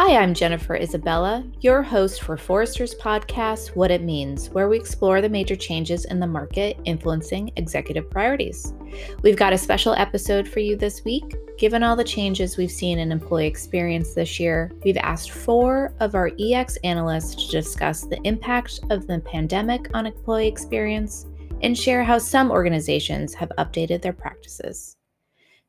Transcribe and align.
Hi, 0.00 0.16
I'm 0.16 0.32
Jennifer 0.32 0.76
Isabella, 0.76 1.44
your 1.60 1.82
host 1.82 2.22
for 2.22 2.36
Forrester's 2.36 2.94
podcast, 2.94 3.74
What 3.74 3.90
It 3.90 4.00
Means, 4.00 4.48
where 4.50 4.68
we 4.68 4.76
explore 4.76 5.20
the 5.20 5.28
major 5.28 5.56
changes 5.56 6.04
in 6.04 6.20
the 6.20 6.26
market 6.28 6.78
influencing 6.84 7.50
executive 7.56 8.08
priorities. 8.08 8.74
We've 9.22 9.36
got 9.36 9.52
a 9.52 9.58
special 9.58 9.94
episode 9.94 10.46
for 10.46 10.60
you 10.60 10.76
this 10.76 11.04
week. 11.04 11.34
Given 11.58 11.82
all 11.82 11.96
the 11.96 12.04
changes 12.04 12.56
we've 12.56 12.70
seen 12.70 13.00
in 13.00 13.10
employee 13.10 13.48
experience 13.48 14.14
this 14.14 14.38
year, 14.38 14.70
we've 14.84 14.96
asked 14.98 15.32
four 15.32 15.92
of 15.98 16.14
our 16.14 16.30
EX 16.38 16.76
analysts 16.84 17.34
to 17.34 17.50
discuss 17.50 18.02
the 18.02 18.20
impact 18.22 18.78
of 18.90 19.08
the 19.08 19.18
pandemic 19.18 19.90
on 19.94 20.06
employee 20.06 20.46
experience 20.46 21.26
and 21.62 21.76
share 21.76 22.04
how 22.04 22.18
some 22.18 22.52
organizations 22.52 23.34
have 23.34 23.50
updated 23.58 24.02
their 24.02 24.12
practices. 24.12 24.96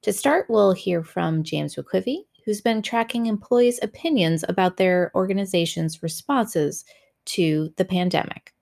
To 0.03 0.13
start, 0.13 0.45
we'll 0.49 0.73
hear 0.73 1.03
from 1.03 1.41
James 1.41 1.75
McQuivey, 1.75 2.25
who's 2.49 2.61
been 2.61 2.81
tracking 2.81 3.27
employees' 3.27 3.79
opinions 3.83 4.43
about 4.49 4.77
their 4.77 5.11
organization's 5.13 6.01
responses 6.01 6.83
to 7.23 7.71
the 7.77 7.85
pandemic. 7.85 8.55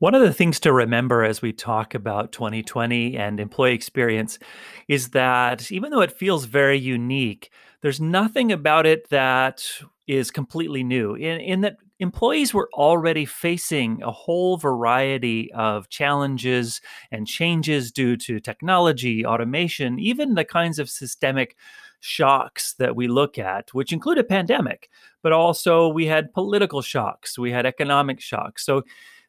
One 0.00 0.14
of 0.14 0.20
the 0.20 0.34
things 0.34 0.60
to 0.60 0.70
remember 0.70 1.24
as 1.24 1.40
we 1.40 1.50
talk 1.54 1.94
about 1.94 2.32
2020 2.32 3.16
and 3.16 3.40
employee 3.40 3.72
experience 3.72 4.38
is 4.86 5.12
that 5.12 5.72
even 5.72 5.90
though 5.90 6.02
it 6.02 6.12
feels 6.12 6.44
very 6.44 6.78
unique, 6.78 7.50
there's 7.80 8.02
nothing 8.02 8.52
about 8.52 8.84
it 8.84 9.08
that 9.08 9.64
is 10.06 10.30
completely 10.30 10.84
new. 10.84 11.14
In, 11.14 11.40
in 11.40 11.60
that 11.62 11.78
employees 12.00 12.52
were 12.52 12.68
already 12.74 13.24
facing 13.24 14.02
a 14.02 14.12
whole 14.12 14.58
variety 14.58 15.50
of 15.54 15.88
challenges 15.88 16.82
and 17.10 17.26
changes 17.26 17.90
due 17.90 18.18
to 18.18 18.40
technology, 18.40 19.24
automation, 19.24 19.98
even 19.98 20.34
the 20.34 20.44
kinds 20.44 20.78
of 20.78 20.90
systemic 20.90 21.56
shocks 22.02 22.74
that 22.74 22.96
we 22.96 23.06
look 23.06 23.38
at, 23.38 23.72
which 23.72 23.92
include 23.92 24.18
a 24.18 24.24
pandemic, 24.24 24.90
but 25.22 25.32
also 25.32 25.88
we 25.88 26.06
had 26.06 26.32
political 26.34 26.82
shocks, 26.82 27.38
we 27.38 27.52
had 27.52 27.64
economic 27.64 28.20
shocks. 28.20 28.66
So 28.66 28.82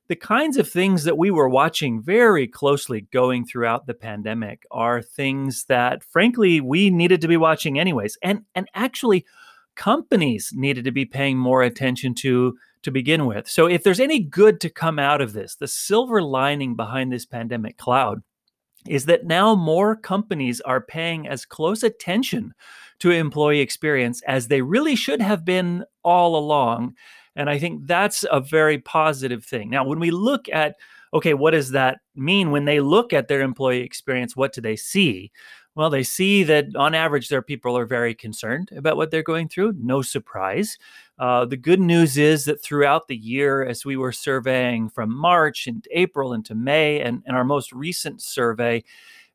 the 0.08 0.16
kinds 0.16 0.58
of 0.58 0.67
things 0.67 1.03
that 1.03 1.17
we 1.17 1.30
were 1.30 1.47
watching 1.47 2.02
very 2.02 2.47
closely 2.47 3.02
going 3.12 3.45
throughout 3.45 3.86
the 3.86 3.94
pandemic 3.94 4.66
are 4.72 5.02
things 5.02 5.66
that 5.66 6.03
frankly 6.03 6.59
we 6.59 6.89
needed 6.89 7.22
to 7.22 7.28
be 7.28 7.38
watching 7.38 7.80
anyways 7.80 8.17
and 8.22 8.42
and 8.53 8.67
actually 8.73 9.25
companies 9.75 10.52
needed 10.53 10.84
to 10.84 10.92
be 10.92 11.06
paying 11.06 11.38
more 11.38 11.64
attention 11.64 12.14
to 12.14 12.58
to 12.81 12.92
begin 12.92 13.25
with 13.25 13.47
so 13.47 13.66
if 13.66 13.84
there's 13.84 14.00
any 14.00 14.19
good 14.19 14.59
to 14.59 14.69
come 14.69 15.00
out 15.00 15.22
of 15.22 15.34
this 15.34 15.56
the 15.56 15.67
silver 15.67 16.22
lining 16.22 16.75
behind 16.75 17.12
this 17.12 17.25
pandemic 17.25 17.78
cloud 17.78 18.22
is 18.88 19.06
that 19.06 19.26
now 19.26 19.56
more 19.56 19.95
companies 19.95 20.62
are 20.62 20.81
paying 20.81 21.28
as 21.28 21.45
close 21.45 21.84
attention 21.84 22.53
to 23.00 23.12
employee 23.12 23.59
experience 23.59 24.22
as 24.28 24.48
they 24.48 24.62
really 24.62 24.95
should 24.95 25.22
have 25.22 25.45
been 25.45 25.84
all 26.03 26.36
along 26.36 26.95
and 27.36 27.50
I 27.50 27.58
think 27.58 27.88
that's 27.88 28.25
a 28.31 28.40
very 28.40 28.78
positive 28.78 29.44
thing. 29.44 29.70
Now, 29.70 29.84
when 29.86 30.00
we 30.00 30.12
look 30.12 30.48
at, 30.50 30.75
okay, 31.14 31.34
what 31.34 31.52
does 31.52 31.72
that 31.72 32.00
mean? 32.16 32.52
When 32.52 32.66
they 32.66 32.80
look 32.80 33.14
at 33.14 33.28
their 33.28 33.42
employee 33.42 33.81
experience, 33.81 34.36
what 34.36 34.53
do 34.53 34.62
they 34.62 34.75
see? 34.75 35.31
Well, 35.75 35.90
they 35.90 36.03
see 36.03 36.44
that 36.44 36.68
on 36.75 36.94
average, 36.94 37.30
their 37.30 37.42
people 37.42 37.75
are 37.75 37.86
very 37.86 38.14
concerned 38.14 38.70
about 38.75 38.97
what 38.97 39.09
they're 39.09 39.23
going 39.23 39.50
through. 39.50 39.73
No 39.78 40.03
surprise. 40.03 40.78
Uh, 41.19 41.45
the 41.45 41.58
good 41.58 41.80
news 41.80 42.17
is 42.17 42.45
that 42.45 42.61
throughout 42.61 43.08
the 43.08 43.16
year, 43.16 43.64
as 43.64 43.86
we 43.86 43.95
were 43.95 44.11
surveying 44.11 44.89
from 44.89 45.16
March 45.16 45.67
into 45.67 45.88
April 45.92 46.33
into 46.33 46.56
May, 46.56 47.02
and, 47.02 47.22
and 47.25 47.38
our 47.38 47.44
most 47.44 47.72
recent 47.72 48.22
survey, 48.22 48.83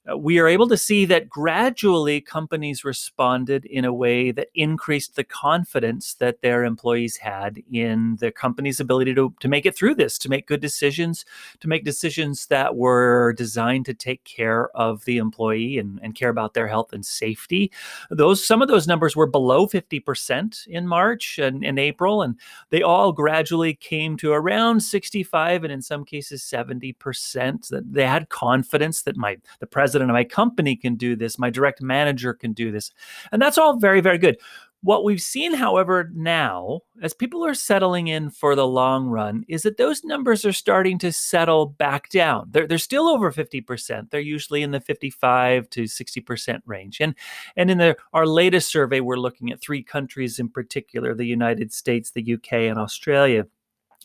Uh, 0.08 0.16
we 0.16 0.38
are 0.38 0.46
able 0.46 0.68
to 0.68 0.76
see 0.76 1.04
that 1.04 1.28
gradually 1.28 2.20
companies 2.20 2.84
responded 2.84 3.64
in 3.66 3.84
a 3.84 3.92
way 3.92 4.30
that 4.30 4.48
increased 4.54 5.16
the 5.16 5.24
confidence 5.24 6.14
that 6.14 6.40
their 6.42 6.64
employees 6.64 7.16
had 7.16 7.62
in 7.72 8.16
the 8.20 8.30
company's 8.30 8.80
ability 8.80 9.14
to, 9.14 9.34
to 9.40 9.48
make 9.48 9.66
it 9.66 9.76
through 9.76 9.94
this, 9.94 10.18
to 10.18 10.28
make 10.28 10.46
good 10.46 10.60
decisions, 10.60 11.24
to 11.60 11.68
make 11.68 11.84
decisions 11.84 12.46
that 12.46 12.76
were 12.76 13.32
designed 13.34 13.84
to 13.86 13.94
take 13.94 14.22
care 14.24 14.68
of 14.76 15.04
the 15.04 15.18
employee 15.18 15.78
and, 15.78 15.98
and 16.02 16.14
care 16.14 16.28
about 16.28 16.54
their 16.54 16.68
health 16.68 16.92
and 16.92 17.04
safety. 17.04 17.70
Those 18.10 18.44
some 18.44 18.62
of 18.62 18.68
those 18.68 18.86
numbers 18.86 19.16
were 19.16 19.26
below 19.26 19.66
50% 19.66 20.66
in 20.66 20.86
March 20.86 21.38
and, 21.38 21.64
and 21.64 21.78
April, 21.78 22.22
and 22.22 22.36
they 22.70 22.82
all 22.82 23.12
gradually 23.12 23.74
came 23.74 24.16
to 24.18 24.32
around 24.32 24.80
65 24.80 25.64
and 25.64 25.72
in 25.72 25.82
some 25.82 26.04
cases 26.04 26.42
70% 26.42 27.68
that 27.68 27.92
they 27.92 28.06
had 28.06 28.28
confidence 28.28 29.02
that 29.02 29.16
my 29.16 29.36
the 29.60 29.66
president 29.66 29.97
president 29.98 30.10
of 30.10 30.14
my 30.14 30.24
company 30.24 30.76
can 30.76 30.94
do 30.94 31.16
this, 31.16 31.38
my 31.38 31.50
direct 31.50 31.82
manager 31.82 32.32
can 32.32 32.52
do 32.52 32.70
this. 32.70 32.92
And 33.32 33.42
that's 33.42 33.58
all 33.58 33.78
very, 33.78 34.00
very 34.00 34.18
good. 34.18 34.36
What 34.80 35.02
we've 35.02 35.20
seen, 35.20 35.54
however, 35.54 36.08
now, 36.14 36.82
as 37.02 37.12
people 37.12 37.44
are 37.44 37.54
settling 37.54 38.06
in 38.06 38.30
for 38.30 38.54
the 38.54 38.66
long 38.66 39.08
run, 39.08 39.44
is 39.48 39.62
that 39.62 39.76
those 39.76 40.04
numbers 40.04 40.44
are 40.44 40.52
starting 40.52 40.98
to 40.98 41.10
settle 41.10 41.66
back 41.66 42.10
down. 42.10 42.46
They're, 42.52 42.68
they're 42.68 42.78
still 42.78 43.08
over 43.08 43.32
50%. 43.32 44.10
They're 44.10 44.20
usually 44.20 44.62
in 44.62 44.70
the 44.70 44.80
55 44.80 45.68
to 45.70 45.82
60% 45.82 46.60
range. 46.64 47.00
And, 47.00 47.16
and 47.56 47.72
in 47.72 47.78
the, 47.78 47.96
our 48.12 48.24
latest 48.24 48.70
survey, 48.70 49.00
we're 49.00 49.16
looking 49.16 49.50
at 49.50 49.60
three 49.60 49.82
countries 49.82 50.38
in 50.38 50.48
particular 50.48 51.12
the 51.12 51.24
United 51.24 51.72
States, 51.72 52.12
the 52.12 52.34
UK, 52.34 52.52
and 52.70 52.78
Australia. 52.78 53.46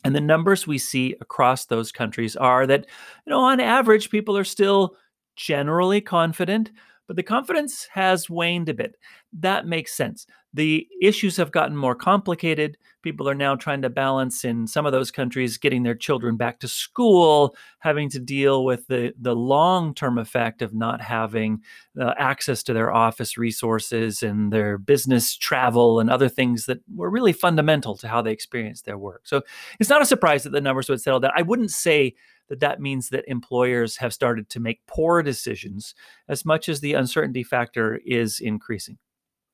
And 0.02 0.14
the 0.14 0.20
numbers 0.20 0.66
we 0.66 0.78
see 0.78 1.14
across 1.20 1.66
those 1.66 1.92
countries 1.92 2.34
are 2.34 2.66
that, 2.66 2.84
you 3.24 3.30
know, 3.30 3.40
on 3.40 3.60
average, 3.60 4.10
people 4.10 4.36
are 4.36 4.44
still 4.44 4.96
generally 5.36 6.00
confident, 6.00 6.70
but 7.06 7.16
the 7.16 7.22
confidence 7.22 7.88
has 7.92 8.30
waned 8.30 8.68
a 8.68 8.74
bit. 8.74 8.96
That 9.32 9.66
makes 9.66 9.94
sense. 9.94 10.26
The 10.54 10.86
issues 11.02 11.36
have 11.36 11.50
gotten 11.50 11.76
more 11.76 11.96
complicated. 11.96 12.78
People 13.02 13.28
are 13.28 13.34
now 13.34 13.56
trying 13.56 13.82
to 13.82 13.90
balance 13.90 14.44
in 14.44 14.68
some 14.68 14.86
of 14.86 14.92
those 14.92 15.10
countries 15.10 15.58
getting 15.58 15.82
their 15.82 15.96
children 15.96 16.36
back 16.36 16.60
to 16.60 16.68
school, 16.68 17.56
having 17.80 18.08
to 18.10 18.20
deal 18.20 18.64
with 18.64 18.86
the, 18.86 19.12
the 19.20 19.34
long 19.34 19.94
term 19.94 20.16
effect 20.16 20.62
of 20.62 20.72
not 20.72 21.00
having 21.00 21.60
uh, 22.00 22.14
access 22.16 22.62
to 22.62 22.72
their 22.72 22.92
office 22.92 23.36
resources 23.36 24.22
and 24.22 24.52
their 24.52 24.78
business 24.78 25.36
travel 25.36 25.98
and 25.98 26.08
other 26.08 26.28
things 26.28 26.66
that 26.66 26.78
were 26.94 27.10
really 27.10 27.32
fundamental 27.32 27.96
to 27.96 28.06
how 28.06 28.22
they 28.22 28.32
experienced 28.32 28.84
their 28.84 28.96
work. 28.96 29.22
So 29.26 29.42
it's 29.80 29.90
not 29.90 30.02
a 30.02 30.06
surprise 30.06 30.44
that 30.44 30.50
the 30.50 30.60
numbers 30.60 30.88
would 30.88 31.00
settle 31.00 31.20
down. 31.20 31.32
I 31.34 31.42
wouldn't 31.42 31.72
say 31.72 32.14
that 32.48 32.60
that 32.60 32.80
means 32.80 33.08
that 33.08 33.24
employers 33.26 33.96
have 33.98 34.12
started 34.12 34.48
to 34.50 34.60
make 34.60 34.80
poor 34.86 35.22
decisions 35.22 35.94
as 36.28 36.44
much 36.44 36.68
as 36.68 36.80
the 36.80 36.94
uncertainty 36.94 37.42
factor 37.42 38.00
is 38.04 38.40
increasing. 38.40 38.98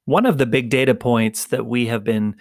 One 0.04 0.26
of 0.26 0.38
the 0.38 0.46
big 0.46 0.70
data 0.70 0.94
points 0.94 1.46
that 1.46 1.66
we 1.66 1.86
have 1.86 2.04
been 2.04 2.36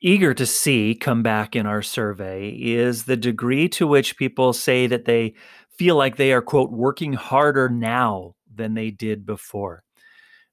eager 0.00 0.34
to 0.34 0.46
see 0.46 0.94
come 0.94 1.22
back 1.22 1.56
in 1.56 1.66
our 1.66 1.82
survey 1.82 2.50
is 2.50 3.04
the 3.04 3.16
degree 3.16 3.68
to 3.70 3.86
which 3.86 4.16
people 4.16 4.52
say 4.52 4.86
that 4.86 5.04
they 5.04 5.34
feel 5.76 5.96
like 5.96 6.16
they 6.16 6.32
are, 6.32 6.42
quote, 6.42 6.70
working 6.70 7.14
harder 7.14 7.68
now 7.68 8.34
than 8.52 8.74
they 8.74 8.90
did 8.90 9.26
before 9.26 9.82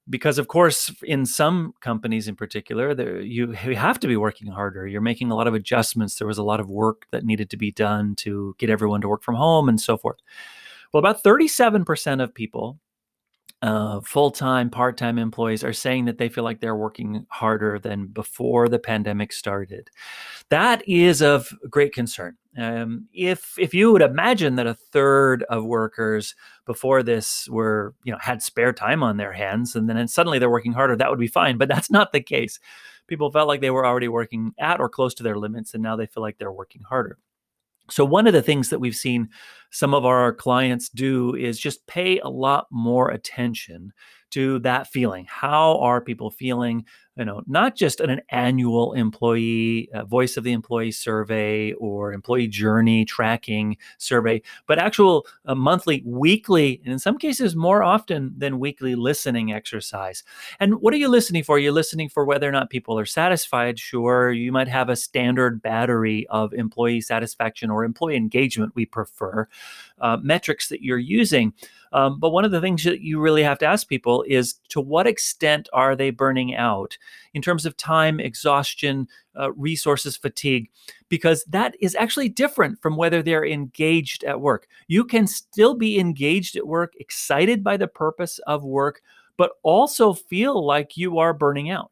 because 0.09 0.37
of 0.37 0.47
course 0.47 0.91
in 1.03 1.25
some 1.25 1.73
companies 1.81 2.27
in 2.27 2.35
particular 2.35 2.93
there, 2.93 3.19
you, 3.19 3.55
you 3.65 3.75
have 3.75 3.99
to 3.99 4.07
be 4.07 4.17
working 4.17 4.47
harder. 4.47 4.87
You're 4.87 5.01
making 5.01 5.31
a 5.31 5.35
lot 5.35 5.47
of 5.47 5.53
adjustments. 5.53 6.15
There 6.15 6.27
was 6.27 6.37
a 6.37 6.43
lot 6.43 6.59
of 6.59 6.69
work 6.69 7.07
that 7.11 7.25
needed 7.25 7.49
to 7.51 7.57
be 7.57 7.71
done 7.71 8.15
to 8.17 8.55
get 8.57 8.69
everyone 8.69 9.01
to 9.01 9.07
work 9.07 9.23
from 9.23 9.35
home 9.35 9.67
and 9.69 9.79
so 9.79 9.97
forth. 9.97 10.17
Well 10.93 10.99
about 10.99 11.23
37% 11.23 12.23
of 12.23 12.33
people 12.33 12.79
uh, 13.65 13.99
full-time 14.01 14.69
part-time 14.69 15.17
employees 15.17 15.63
are 15.63 15.73
saying 15.73 16.05
that 16.05 16.17
they 16.17 16.29
feel 16.29 16.43
like 16.43 16.59
they're 16.59 16.75
working 16.75 17.25
harder 17.29 17.79
than 17.79 18.07
before 18.07 18.69
the 18.69 18.79
pandemic 18.79 19.33
started 19.33 19.89
that 20.49 20.87
is 20.87 21.21
of 21.21 21.49
great 21.69 21.93
concern 21.93 22.37
um, 22.57 23.07
if 23.13 23.55
if 23.59 23.73
you 23.73 23.91
would 23.91 24.01
imagine 24.01 24.55
that 24.55 24.67
a 24.67 24.73
third 24.73 25.43
of 25.43 25.65
workers 25.65 26.35
before 26.65 27.03
this 27.03 27.47
were 27.49 27.93
you 28.03 28.11
know 28.11 28.17
had 28.21 28.41
spare 28.41 28.71
time 28.71 29.03
on 29.03 29.17
their 29.17 29.33
hands 29.33 29.75
and 29.75 29.89
then 29.89 30.07
suddenly 30.07 30.39
they're 30.39 30.49
working 30.49 30.73
harder, 30.73 30.95
that 30.95 31.09
would 31.09 31.19
be 31.19 31.27
fine. 31.27 31.57
But 31.57 31.67
that's 31.69 31.91
not 31.91 32.11
the 32.11 32.21
case. 32.21 32.59
People 33.07 33.31
felt 33.31 33.47
like 33.47 33.61
they 33.61 33.69
were 33.71 33.85
already 33.85 34.07
working 34.07 34.53
at 34.59 34.79
or 34.79 34.89
close 34.89 35.13
to 35.15 35.23
their 35.23 35.37
limits, 35.37 35.73
and 35.73 35.83
now 35.83 35.95
they 35.95 36.07
feel 36.07 36.23
like 36.23 36.37
they're 36.37 36.51
working 36.51 36.81
harder. 36.83 37.17
So, 37.89 38.03
one 38.05 38.27
of 38.27 38.33
the 38.33 38.41
things 38.41 38.69
that 38.69 38.79
we've 38.79 38.95
seen 38.95 39.29
some 39.71 39.93
of 39.93 40.05
our 40.05 40.33
clients 40.33 40.89
do 40.89 41.35
is 41.35 41.59
just 41.59 41.85
pay 41.87 42.19
a 42.19 42.27
lot 42.29 42.67
more 42.71 43.09
attention 43.11 43.93
to 44.31 44.59
that 44.59 44.87
feeling. 44.87 45.25
How 45.29 45.77
are 45.79 46.01
people 46.01 46.31
feeling? 46.31 46.85
You 47.17 47.23
know, 47.23 47.43
not 47.47 47.77
just 47.77 48.01
an 48.01 48.19
annual 48.29 48.91
employee 48.91 49.89
uh, 49.93 50.03
voice 50.03 50.35
of 50.35 50.43
the 50.43 50.51
employee 50.51 50.91
survey 50.91 51.71
or 51.73 52.11
employee 52.11 52.47
journey 52.47 53.05
tracking 53.05 53.77
survey, 53.97 54.41
but 54.67 54.79
actual 54.79 55.25
uh, 55.45 55.55
monthly, 55.55 56.03
weekly, 56.05 56.81
and 56.83 56.91
in 56.91 56.99
some 56.99 57.17
cases 57.17 57.55
more 57.55 57.83
often 57.83 58.33
than 58.37 58.59
weekly 58.59 58.95
listening 58.95 59.53
exercise. 59.53 60.23
And 60.59 60.81
what 60.81 60.93
are 60.93 60.97
you 60.97 61.07
listening 61.07 61.43
for? 61.43 61.57
You're 61.57 61.71
listening 61.71 62.09
for 62.09 62.25
whether 62.25 62.49
or 62.49 62.51
not 62.51 62.69
people 62.69 62.99
are 62.99 63.05
satisfied. 63.05 63.79
Sure, 63.79 64.33
you 64.33 64.51
might 64.51 64.67
have 64.67 64.89
a 64.89 64.97
standard 64.97 65.61
battery 65.61 66.27
of 66.29 66.53
employee 66.53 66.99
satisfaction 66.99 67.69
or 67.69 67.85
employee 67.85 68.17
engagement. 68.17 68.73
We 68.75 68.85
prefer 68.85 69.47
uh, 69.99 70.17
metrics 70.21 70.69
that 70.69 70.81
you're 70.81 70.97
using. 70.97 71.53
Um, 71.93 72.19
but 72.19 72.31
one 72.31 72.43
of 72.43 72.51
the 72.51 72.59
things 72.59 72.83
that 72.83 73.01
you 73.01 73.19
really 73.19 73.43
have 73.43 73.59
to 73.59 73.65
ask 73.65 73.87
people 73.87 74.25
is 74.27 74.55
to 74.69 74.81
what 74.81 75.07
extent 75.07 75.69
are 75.71 75.95
they 75.95 76.09
burning 76.09 76.55
out? 76.55 76.97
in 77.35 77.41
terms 77.41 77.65
of 77.65 77.77
time, 77.77 78.19
exhaustion, 78.19 79.07
uh, 79.37 79.51
resources, 79.53 80.17
fatigue, 80.17 80.69
because 81.09 81.43
that 81.43 81.75
is 81.81 81.93
actually 81.93 82.29
different 82.29 82.81
from 82.81 82.95
whether 82.95 83.21
they're 83.21 83.45
engaged 83.45 84.23
at 84.23 84.39
work. 84.39 84.67
You 84.87 85.03
can 85.03 85.27
still 85.27 85.75
be 85.75 85.99
engaged 85.99 86.55
at 86.55 86.65
work, 86.65 86.93
excited 86.97 87.63
by 87.63 87.77
the 87.77 87.89
purpose 87.89 88.39
of 88.47 88.63
work, 88.63 89.01
but 89.37 89.51
also 89.63 90.13
feel 90.13 90.65
like 90.65 90.95
you 90.95 91.19
are 91.19 91.33
burning 91.33 91.69
out. 91.69 91.91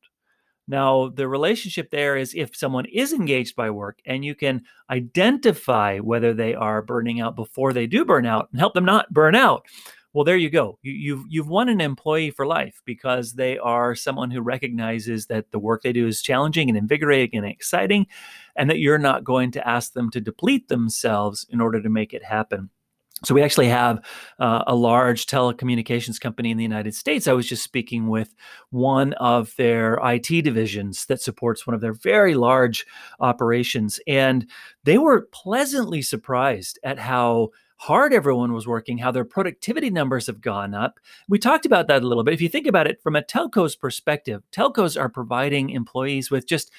Now, 0.67 1.09
the 1.09 1.27
relationship 1.27 1.91
there 1.91 2.15
is 2.15 2.33
if 2.33 2.55
someone 2.55 2.85
is 2.85 3.11
engaged 3.11 3.55
by 3.55 3.69
work 3.69 3.99
and 4.05 4.23
you 4.23 4.33
can 4.33 4.63
identify 4.89 5.99
whether 5.99 6.33
they 6.33 6.53
are 6.53 6.81
burning 6.81 7.19
out 7.19 7.35
before 7.35 7.73
they 7.73 7.87
do 7.87 8.05
burn 8.05 8.25
out 8.25 8.49
and 8.51 8.59
help 8.59 8.73
them 8.73 8.85
not 8.85 9.13
burn 9.13 9.35
out. 9.35 9.65
Well, 10.13 10.23
there 10.23 10.37
you 10.37 10.51
go. 10.51 10.77
You, 10.83 10.93
you've 10.93 11.25
you've 11.27 11.47
won 11.47 11.69
an 11.69 11.81
employee 11.81 12.29
for 12.29 12.45
life 12.45 12.81
because 12.85 13.33
they 13.33 13.57
are 13.57 13.95
someone 13.95 14.29
who 14.29 14.41
recognizes 14.41 15.25
that 15.25 15.49
the 15.51 15.57
work 15.57 15.81
they 15.81 15.91
do 15.91 16.07
is 16.07 16.21
challenging 16.21 16.69
and 16.69 16.77
invigorating 16.77 17.39
and 17.39 17.47
exciting, 17.47 18.05
and 18.55 18.69
that 18.69 18.77
you're 18.77 18.99
not 18.99 19.23
going 19.23 19.49
to 19.51 19.67
ask 19.67 19.93
them 19.93 20.11
to 20.11 20.21
deplete 20.21 20.67
themselves 20.67 21.47
in 21.49 21.59
order 21.59 21.81
to 21.81 21.89
make 21.89 22.13
it 22.13 22.23
happen. 22.23 22.69
So 23.23 23.33
we 23.33 23.41
actually 23.41 23.67
have 23.67 24.03
uh, 24.39 24.63
a 24.67 24.75
large 24.75 25.27
telecommunications 25.27 26.19
company 26.19 26.51
in 26.51 26.57
the 26.57 26.63
United 26.63 26.93
States. 26.93 27.27
I 27.27 27.33
was 27.33 27.47
just 27.47 27.63
speaking 27.63 28.07
with 28.07 28.35
one 28.69 29.13
of 29.13 29.55
their 29.55 29.97
IT 30.03 30.43
divisions 30.43 31.05
that 31.05 31.21
supports 31.21 31.65
one 31.65 31.73
of 31.73 31.79
their 31.79 31.93
very 31.93 32.35
large 32.35 32.85
operations, 33.21 33.99
and 34.07 34.49
they 34.83 34.97
were 34.97 35.27
pleasantly 35.31 36.01
surprised 36.01 36.79
at 36.83 36.99
how 36.99 37.51
hard 37.77 38.13
everyone 38.13 38.53
was 38.53 38.67
working, 38.67 38.97
how 38.97 39.11
their 39.11 39.25
productivity 39.25 39.89
numbers 39.89 40.27
have 40.27 40.41
gone 40.41 40.73
up. 40.73 40.99
We 41.27 41.37
talked 41.37 41.65
about 41.65 41.87
that 41.87 42.01
a 42.01 42.07
little 42.07 42.23
bit. 42.23 42.33
If 42.33 42.41
you 42.41 42.49
think 42.49 42.67
about 42.67 42.87
it 42.87 43.01
from 43.01 43.15
a 43.15 43.21
telco's 43.21 43.75
perspective, 43.75 44.41
telcos 44.51 44.99
are 44.99 45.09
providing 45.09 45.69
employees 45.69 46.31
with 46.31 46.47
just 46.47 46.71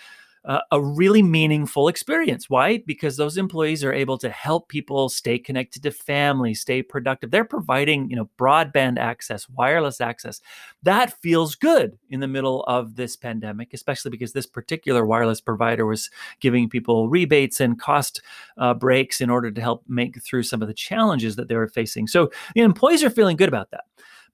uh, 0.44 0.61
a 0.70 0.81
really 0.81 1.23
meaningful 1.23 1.88
experience. 1.88 2.50
Why? 2.50 2.82
Because 2.87 3.17
those 3.17 3.38
employees 3.38 3.82
are 3.82 3.93
able 3.93 4.19
to 4.19 4.29
help 4.29 4.69
people 4.69 5.08
stay 5.08 5.38
connected 5.38 5.82
to 5.82 5.91
family, 5.91 6.52
stay 6.52 6.82
productive. 6.82 7.31
They're 7.31 7.44
providing, 7.44 8.11
you 8.11 8.17
know, 8.17 8.29
broadband 8.38 8.99
access, 8.99 9.49
wireless 9.49 10.00
access. 10.00 10.41
That 10.82 11.19
feels 11.23 11.55
good 11.55 11.99
in 12.11 12.20
the 12.20 12.29
middle 12.29 12.62
of 12.64 12.96
this 12.96 13.17
pandemic, 13.17 13.73
especially 13.73 14.11
because 14.11 14.32
this 14.32 14.46
particular 14.46 15.06
wireless 15.06 15.41
provider 15.41 15.87
was 15.87 16.11
giving 16.41 16.69
people 16.69 17.08
rebates 17.08 17.61
and 17.61 17.81
cost 17.81 18.20
uh, 18.58 18.75
breaks 18.75 19.23
in 19.23 19.31
order 19.31 19.50
to 19.50 19.61
help 19.61 19.85
make 19.88 20.23
through 20.23 20.43
some 20.43 20.61
of 20.61 20.69
the 20.69 20.75
challenges 20.75 21.37
that 21.37 21.49
they 21.49 21.56
were 21.56 21.69
facing. 21.69 22.06
So 22.06 22.31
the 22.55 22.61
employees 22.61 23.02
are 23.02 23.11
feeling 23.11 23.37
good 23.37 23.49
about 23.49 23.70
that. 23.70 23.85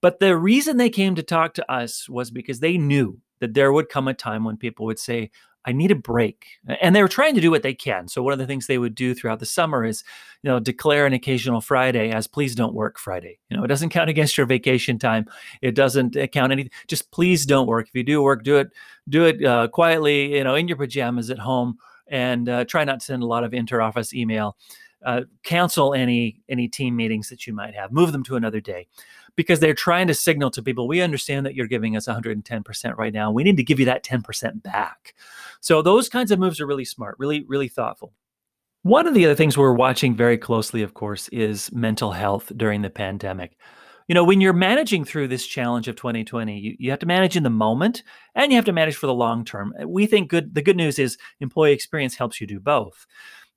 But 0.00 0.18
the 0.18 0.36
reason 0.36 0.76
they 0.76 0.90
came 0.90 1.14
to 1.14 1.22
talk 1.22 1.54
to 1.54 1.72
us 1.72 2.08
was 2.08 2.30
because 2.30 2.60
they 2.60 2.78
knew 2.78 3.20
that 3.40 3.54
there 3.54 3.72
would 3.72 3.88
come 3.88 4.08
a 4.08 4.14
time 4.14 4.44
when 4.44 4.56
people 4.56 4.86
would 4.86 4.98
say, 4.98 5.30
I 5.64 5.72
need 5.72 5.90
a 5.90 5.96
break. 5.96 6.46
And 6.80 6.96
they 6.96 7.02
were 7.02 7.08
trying 7.08 7.34
to 7.34 7.40
do 7.40 7.50
what 7.50 7.62
they 7.62 7.74
can. 7.74 8.08
So 8.08 8.22
one 8.22 8.32
of 8.32 8.38
the 8.38 8.46
things 8.46 8.66
they 8.66 8.78
would 8.78 8.94
do 8.94 9.14
throughout 9.14 9.40
the 9.40 9.46
summer 9.46 9.84
is, 9.84 10.02
you 10.42 10.50
know, 10.50 10.58
declare 10.58 11.04
an 11.06 11.12
occasional 11.12 11.60
Friday 11.60 12.10
as 12.10 12.26
please 12.26 12.54
don't 12.54 12.74
work 12.74 12.98
Friday. 12.98 13.38
You 13.50 13.56
know, 13.56 13.64
it 13.64 13.68
doesn't 13.68 13.90
count 13.90 14.10
against 14.10 14.38
your 14.38 14.46
vacation 14.46 14.98
time. 14.98 15.26
It 15.60 15.74
doesn't 15.74 16.16
count 16.32 16.52
anything. 16.52 16.72
Just 16.88 17.10
please 17.10 17.44
don't 17.44 17.66
work. 17.66 17.88
If 17.88 17.94
you 17.94 18.02
do 18.02 18.22
work, 18.22 18.42
do 18.42 18.56
it, 18.56 18.70
do 19.08 19.26
it 19.26 19.44
uh, 19.44 19.68
quietly, 19.68 20.36
you 20.36 20.44
know, 20.44 20.54
in 20.54 20.68
your 20.68 20.78
pajamas 20.78 21.30
at 21.30 21.38
home 21.38 21.78
and 22.08 22.48
uh, 22.48 22.64
try 22.64 22.84
not 22.84 23.00
to 23.00 23.06
send 23.06 23.22
a 23.22 23.26
lot 23.26 23.44
of 23.44 23.52
interoffice 23.52 24.12
email. 24.12 24.56
Uh, 25.02 25.22
cancel 25.42 25.94
any 25.94 26.42
any 26.50 26.68
team 26.68 26.94
meetings 26.94 27.30
that 27.30 27.46
you 27.46 27.54
might 27.54 27.74
have. 27.74 27.90
Move 27.90 28.12
them 28.12 28.22
to 28.22 28.36
another 28.36 28.60
day 28.60 28.86
because 29.40 29.60
they're 29.60 29.72
trying 29.72 30.06
to 30.06 30.14
signal 30.14 30.50
to 30.50 30.62
people 30.62 30.86
we 30.86 31.00
understand 31.00 31.46
that 31.46 31.54
you're 31.54 31.66
giving 31.66 31.96
us 31.96 32.06
110% 32.06 32.96
right 32.98 33.12
now. 33.12 33.32
We 33.32 33.42
need 33.42 33.56
to 33.56 33.64
give 33.64 33.80
you 33.80 33.86
that 33.86 34.04
10% 34.04 34.62
back. 34.62 35.14
So 35.60 35.80
those 35.80 36.10
kinds 36.10 36.30
of 36.30 36.38
moves 36.38 36.60
are 36.60 36.66
really 36.66 36.84
smart, 36.84 37.16
really, 37.18 37.44
really 37.48 37.68
thoughtful. 37.68 38.12
One 38.82 39.06
of 39.06 39.14
the 39.14 39.24
other 39.24 39.34
things 39.34 39.56
we're 39.56 39.72
watching 39.72 40.14
very 40.14 40.36
closely, 40.36 40.82
of 40.82 40.92
course, 40.92 41.28
is 41.28 41.72
mental 41.72 42.12
health 42.12 42.52
during 42.54 42.82
the 42.82 42.90
pandemic. 42.90 43.56
You 44.08 44.14
know, 44.14 44.24
when 44.24 44.42
you're 44.42 44.52
managing 44.52 45.04
through 45.04 45.28
this 45.28 45.46
challenge 45.46 45.88
of 45.88 45.96
2020, 45.96 46.58
you, 46.58 46.76
you 46.78 46.90
have 46.90 46.98
to 46.98 47.06
manage 47.06 47.36
in 47.36 47.42
the 47.42 47.50
moment 47.50 48.02
and 48.34 48.52
you 48.52 48.56
have 48.56 48.64
to 48.66 48.72
manage 48.72 48.96
for 48.96 49.06
the 49.06 49.14
long 49.14 49.44
term. 49.44 49.72
We 49.86 50.04
think 50.06 50.28
good 50.28 50.54
the 50.54 50.62
good 50.62 50.76
news 50.76 50.98
is 50.98 51.16
employee 51.40 51.72
experience 51.72 52.16
helps 52.16 52.40
you 52.40 52.46
do 52.46 52.60
both. 52.60 53.06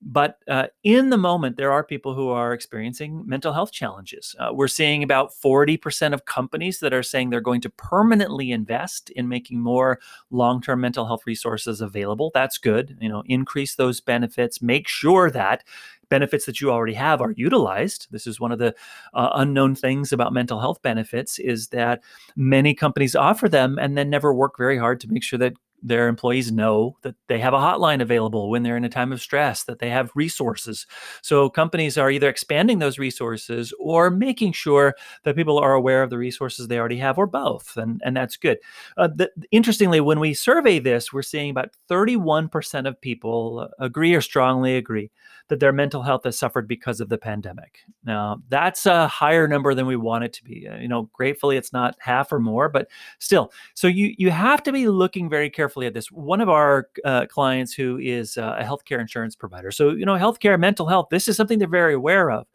But 0.05 0.39
uh, 0.50 0.67
in 0.83 1.09
the 1.09 1.17
moment, 1.17 1.55
there 1.55 1.71
are 1.71 1.83
people 1.83 2.13
who 2.13 2.29
are 2.29 2.53
experiencing 2.53 3.23
mental 3.25 3.53
health 3.53 3.71
challenges. 3.71 4.35
Uh, 4.38 4.50
we're 4.51 4.67
seeing 4.67 5.01
about 5.01 5.31
40% 5.33 6.13
of 6.13 6.25
companies 6.25 6.79
that 6.79 6.94
are 6.94 7.03
saying 7.03 7.29
they're 7.29 7.39
going 7.39 7.61
to 7.61 7.69
permanently 7.69 8.51
invest 8.51 9.09
in 9.11 9.29
making 9.29 9.61
more 9.61 10.00
long-term 10.29 10.81
mental 10.81 11.05
health 11.05 11.23
resources 11.25 11.79
available. 11.79 12.31
That's 12.33 12.57
good. 12.57 12.97
You 13.00 13.07
know, 13.07 13.23
increase 13.27 13.75
those 13.75 14.01
benefits. 14.01 14.61
Make 14.61 14.88
sure 14.89 15.31
that 15.31 15.63
benefits 16.09 16.45
that 16.45 16.59
you 16.59 16.69
already 16.69 16.94
have 16.94 17.21
are 17.21 17.31
utilized. 17.31 18.07
This 18.11 18.27
is 18.27 18.39
one 18.39 18.51
of 18.51 18.59
the 18.59 18.75
uh, 19.13 19.29
unknown 19.35 19.73
things 19.73 20.11
about 20.11 20.33
mental 20.33 20.59
health 20.59 20.81
benefits 20.81 21.39
is 21.39 21.69
that 21.69 22.03
many 22.35 22.73
companies 22.73 23.15
offer 23.15 23.47
them 23.47 23.79
and 23.79 23.97
then 23.97 24.09
never 24.09 24.33
work 24.33 24.57
very 24.57 24.77
hard 24.77 25.00
to 25.00 25.07
make 25.07 25.23
sure 25.23 25.39
that 25.39 25.53
their 25.83 26.07
employees 26.07 26.51
know 26.51 26.97
that 27.01 27.15
they 27.27 27.39
have 27.39 27.53
a 27.53 27.57
hotline 27.57 28.01
available 28.01 28.50
when 28.50 28.63
they're 28.63 28.77
in 28.77 28.85
a 28.85 28.89
time 28.89 29.12
of 29.12 29.21
stress, 29.21 29.63
that 29.65 29.80
they 29.80 29.89
have 29.89 30.12
resources. 30.15 30.88
So 31.21 31.50
companies 31.50 31.97
are 31.97 32.09
either 32.09 32.30
expanding 32.30 32.80
those 32.80 32.97
resources 32.97 33.74
or 33.80 34.09
making 34.09 34.53
sure 34.53 34.95
that 35.24 35.35
people 35.35 35.59
are 35.59 35.74
aware 35.74 36.01
of 36.01 36.09
the 36.09 36.18
resources 36.18 36.68
they 36.68 36.80
already 36.80 36.97
have, 36.97 37.18
or 37.18 37.27
both. 37.27 37.75
And, 37.77 38.01
and 38.06 38.15
that's 38.15 38.38
good. 38.38 38.57
Uh, 38.97 39.09
the, 39.13 39.30
interestingly, 39.51 40.00
when 40.00 40.19
we 40.19 40.33
survey 40.33 40.80
this, 40.80 41.12
we're 41.12 41.21
seeing 41.21 41.50
about 41.50 41.71
31% 41.89 42.88
of 42.88 43.00
people 43.01 43.69
agree 43.79 44.15
or 44.15 44.21
strongly 44.21 44.77
agree 44.77 45.12
that 45.53 45.59
their 45.59 45.71
mental 45.71 46.01
health 46.01 46.23
has 46.23 46.35
suffered 46.35 46.67
because 46.67 47.00
of 47.00 47.09
the 47.09 47.17
pandemic. 47.17 47.81
Now, 48.03 48.41
that's 48.50 48.88
a 48.88 49.07
higher 49.07 49.47
number 49.47 49.75
than 49.75 49.85
we 49.85 49.95
want 49.95 50.23
it 50.23 50.33
to 50.33 50.44
be. 50.44 50.67
Uh, 50.67 50.77
you 50.77 50.88
know, 50.88 51.03
gratefully, 51.13 51.57
it's 51.57 51.71
not 51.71 51.95
half 52.00 52.31
or 52.31 52.39
more, 52.39 52.69
but 52.69 52.88
still. 53.19 53.53
So 53.75 53.85
you 53.85 54.15
you 54.17 54.31
have 54.31 54.63
to 54.63 54.71
be 54.71 54.88
looking 54.88 55.29
very 55.29 55.51
carefully 55.51 55.85
at 55.85 55.94
this. 55.94 56.11
One 56.11 56.41
of 56.41 56.50
our 56.50 56.89
uh, 57.05 57.27
clients 57.27 57.71
who 57.71 58.00
is 58.00 58.35
uh, 58.35 58.55
a 58.57 58.63
healthcare 58.63 59.00
insurance 59.00 59.35
provider. 59.35 59.69
So 59.69 59.91
you 59.91 60.05
know, 60.05 60.15
healthcare, 60.15 60.59
mental 60.59 60.88
health. 60.88 61.09
This 61.11 61.27
is 61.27 61.38
something 61.38 61.59
they're 61.59 61.67
very 61.67 61.94
aware 61.94 62.31
of. 62.31 62.47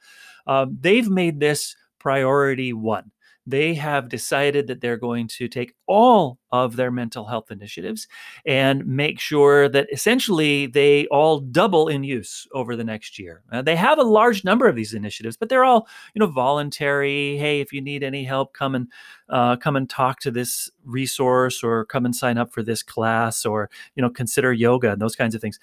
Um, 0.49 0.77
they've 0.81 1.09
made 1.09 1.39
this 1.39 1.77
priority 2.01 2.73
one 2.73 3.13
they 3.49 3.75
have 3.75 4.09
decided 4.09 4.67
that 4.67 4.81
they're 4.81 4.99
going 4.99 5.27
to 5.27 5.49
take 5.49 5.75
all 5.87 6.39
of 6.53 6.77
their 6.77 6.91
mental 6.91 7.25
health 7.25 7.51
initiatives 7.51 8.07
and 8.45 8.87
make 8.87 9.19
sure 9.19 9.69
that 9.69 9.87
essentially 9.93 10.67
they 10.67 11.07
all 11.07 11.41
double 11.41 11.89
in 11.89 12.05
use 12.05 12.47
over 12.53 12.77
the 12.77 12.85
next 12.85 13.19
year. 13.19 13.43
Uh, 13.51 13.63
they 13.63 13.77
have 13.77 13.99
a 13.99 14.03
large 14.03 14.45
number 14.45 14.69
of 14.69 14.77
these 14.77 14.93
initiatives, 14.93 15.37
but 15.37 15.49
they're 15.49 15.65
all, 15.65 15.89
you 16.15 16.21
know, 16.21 16.27
voluntary. 16.27 17.39
Hey, 17.39 17.61
if 17.61 17.73
you 17.73 17.81
need 17.81 18.03
any 18.03 18.25
help, 18.25 18.53
come 18.53 18.75
and 18.75 18.89
uh, 19.31 19.57
come 19.57 19.77
and 19.77 19.89
talk 19.89 20.21
to 20.21 20.31
this 20.31 20.71
resource, 20.85 21.65
or 21.65 21.85
come 21.87 22.05
and 22.05 22.15
sign 22.15 22.37
up 22.39 22.53
for 22.53 22.63
this 22.63 22.83
class, 22.83 23.47
or 23.47 23.71
you 23.95 24.03
know, 24.03 24.11
consider 24.11 24.53
yoga 24.53 24.93
and 24.93 25.01
those 25.01 25.17
kinds 25.17 25.35
of 25.35 25.41
things 25.41 25.59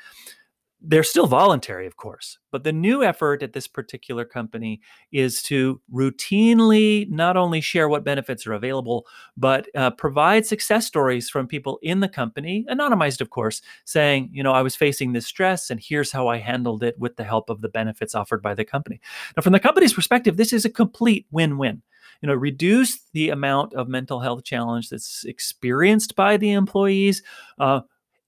they're 0.87 1.03
still 1.03 1.27
voluntary, 1.27 1.87
of 1.87 1.97
course. 1.97 2.37
But 2.51 2.63
the 2.63 2.71
new 2.71 3.03
effort 3.03 3.41
at 3.41 3.53
this 3.53 3.67
particular 3.67 4.23
company 4.23 4.81
is 5.11 5.41
to 5.43 5.81
routinely 5.93 7.09
not 7.09 7.37
only 7.37 7.59
share 7.59 7.89
what 7.89 8.03
benefits 8.03 8.45
are 8.45 8.53
available, 8.53 9.07
but 9.35 9.67
uh, 9.75 9.91
provide 9.91 10.45
success 10.45 10.85
stories 10.85 11.29
from 11.29 11.47
people 11.47 11.79
in 11.81 11.99
the 11.99 12.07
company, 12.07 12.65
anonymized, 12.69 13.21
of 13.21 13.29
course, 13.29 13.61
saying, 13.83 14.29
you 14.31 14.43
know, 14.43 14.53
I 14.53 14.61
was 14.61 14.75
facing 14.75 15.13
this 15.13 15.25
stress 15.25 15.69
and 15.69 15.79
here's 15.79 16.11
how 16.11 16.27
I 16.27 16.37
handled 16.37 16.83
it 16.83 16.97
with 16.99 17.15
the 17.15 17.23
help 17.23 17.49
of 17.49 17.61
the 17.61 17.69
benefits 17.69 18.15
offered 18.15 18.41
by 18.41 18.53
the 18.53 18.65
company. 18.65 19.01
Now, 19.35 19.41
from 19.41 19.53
the 19.53 19.59
company's 19.59 19.93
perspective, 19.93 20.37
this 20.37 20.53
is 20.53 20.65
a 20.65 20.69
complete 20.69 21.25
win 21.31 21.57
win 21.57 21.81
you 22.21 22.27
know 22.27 22.33
reduce 22.33 23.01
the 23.13 23.29
amount 23.29 23.73
of 23.73 23.87
mental 23.87 24.19
health 24.19 24.43
challenge 24.43 24.89
that's 24.89 25.25
experienced 25.25 26.15
by 26.15 26.37
the 26.37 26.51
employees 26.51 27.21
uh, 27.59 27.81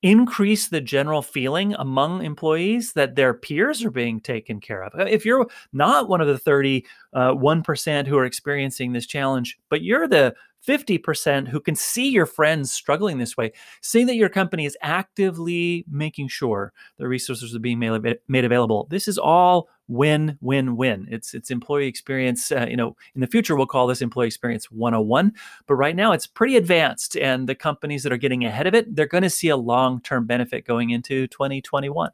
increase 0.03 0.67
the 0.67 0.81
general 0.81 1.21
feeling 1.21 1.73
among 1.75 2.23
employees 2.23 2.93
that 2.93 3.15
their 3.15 3.33
peers 3.33 3.83
are 3.83 3.91
being 3.91 4.19
taken 4.19 4.59
care 4.59 4.83
of. 4.83 4.93
If 5.07 5.25
you're 5.25 5.47
not 5.73 6.07
one 6.07 6.21
of 6.21 6.27
the 6.27 6.39
31% 6.39 6.83
uh, 7.13 8.03
who 8.03 8.17
are 8.17 8.25
experiencing 8.25 8.93
this 8.93 9.07
challenge, 9.07 9.57
but 9.69 9.81
you're 9.81 10.07
the 10.07 10.35
50% 10.67 11.47
who 11.47 11.59
can 11.59 11.75
see 11.75 12.09
your 12.09 12.25
friends 12.25 12.71
struggling 12.71 13.17
this 13.17 13.37
way, 13.37 13.53
seeing 13.81 14.07
that 14.07 14.15
your 14.15 14.29
company 14.29 14.65
is 14.65 14.77
actively 14.81 15.85
making 15.89 16.27
sure 16.27 16.73
the 16.97 17.07
resources 17.07 17.55
are 17.55 17.59
being 17.59 17.79
made, 17.79 18.45
available. 18.45 18.87
This 18.89 19.07
is 19.07 19.17
all 19.17 19.69
win 19.87 20.37
win 20.41 20.75
win. 20.75 21.07
It's 21.09 21.33
it's 21.33 21.49
employee 21.49 21.87
experience 21.87 22.51
uh, 22.51 22.67
you 22.69 22.75
know 22.75 22.95
in 23.15 23.21
the 23.21 23.27
future 23.27 23.55
we'll 23.55 23.67
call 23.67 23.87
this 23.87 24.01
employee 24.01 24.27
experience 24.27 24.69
101 24.69 25.31
but 25.65 25.75
right 25.75 25.95
now 25.95 26.11
it's 26.11 26.27
pretty 26.27 26.57
advanced 26.57 27.15
and 27.15 27.47
the 27.47 27.55
companies 27.55 28.03
that 28.03 28.11
are 28.11 28.17
getting 28.17 28.43
ahead 28.43 28.67
of 28.67 28.75
it 28.75 28.93
they're 28.97 29.05
going 29.05 29.23
to 29.23 29.29
see 29.29 29.47
a 29.47 29.55
long-term 29.55 30.25
benefit 30.25 30.65
going 30.65 30.89
into 30.89 31.25
2021 31.27 32.11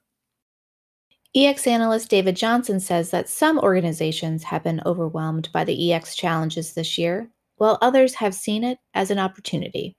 EX 1.35 1.65
analyst 1.65 2.11
David 2.11 2.35
Johnson 2.35 2.79
says 2.79 3.09
that 3.09 3.27
some 3.27 3.57
organizations 3.57 4.43
have 4.43 4.63
been 4.63 4.81
overwhelmed 4.85 5.49
by 5.51 5.63
the 5.63 5.91
EX 5.91 6.15
challenges 6.15 6.73
this 6.73 6.95
year, 6.99 7.27
while 7.57 7.77
others 7.81 8.15
have 8.15 8.33
seen 8.35 8.63
it 8.63 8.79
as 8.93 9.11
an 9.11 9.19
opportunity. 9.19 9.95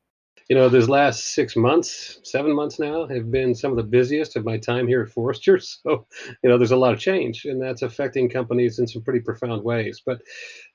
you 0.50 0.54
know, 0.56 0.68
these 0.68 0.90
last 0.90 1.34
six 1.34 1.56
months, 1.56 2.20
seven 2.22 2.54
months 2.54 2.78
now, 2.78 3.06
have 3.06 3.30
been 3.30 3.54
some 3.54 3.70
of 3.70 3.78
the 3.78 3.82
busiest 3.82 4.36
of 4.36 4.44
my 4.44 4.58
time 4.58 4.86
here 4.86 5.02
at 5.02 5.10
Forrester. 5.10 5.58
So, 5.84 6.06
you 6.42 6.50
know, 6.50 6.58
there's 6.58 6.70
a 6.70 6.76
lot 6.76 6.92
of 6.92 7.00
change, 7.00 7.46
and 7.46 7.60
that's 7.62 7.80
affecting 7.82 8.28
companies 8.28 8.78
in 8.78 8.86
some 8.86 9.02
pretty 9.02 9.20
profound 9.20 9.64
ways. 9.64 10.02
But, 10.04 10.20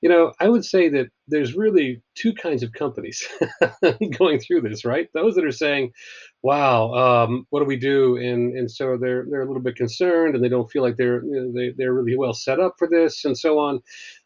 you 0.02 0.08
know, 0.08 0.32
I 0.40 0.48
would 0.48 0.64
say 0.64 0.88
that 0.90 1.08
there's 1.28 1.54
really 1.54 2.02
two 2.16 2.32
kinds 2.34 2.62
of 2.64 2.72
companies 2.72 3.26
going 4.18 4.40
through 4.40 4.62
this, 4.62 4.84
right? 4.84 5.08
Those 5.14 5.36
that 5.36 5.44
are 5.44 5.52
saying, 5.52 5.92
"Wow, 6.42 6.92
um, 6.94 7.46
what 7.50 7.60
do 7.60 7.66
we 7.66 7.76
do?" 7.76 8.16
and 8.16 8.56
and 8.56 8.70
so 8.70 8.96
they're 8.96 9.26
they're 9.30 9.42
a 9.42 9.46
little 9.46 9.62
bit 9.62 9.76
concerned, 9.76 10.34
and 10.34 10.42
they 10.44 10.48
don't 10.48 10.70
feel 10.70 10.82
like 10.82 10.96
they're 10.96 11.22
you 11.24 11.30
know, 11.30 11.52
they 11.52 11.72
they're 11.76 11.94
really 11.94 12.16
well 12.16 12.34
set 12.34 12.58
up 12.60 12.74
for 12.78 12.88
this, 12.90 13.24
and 13.24 13.38
so 13.38 13.58
on 13.58 13.80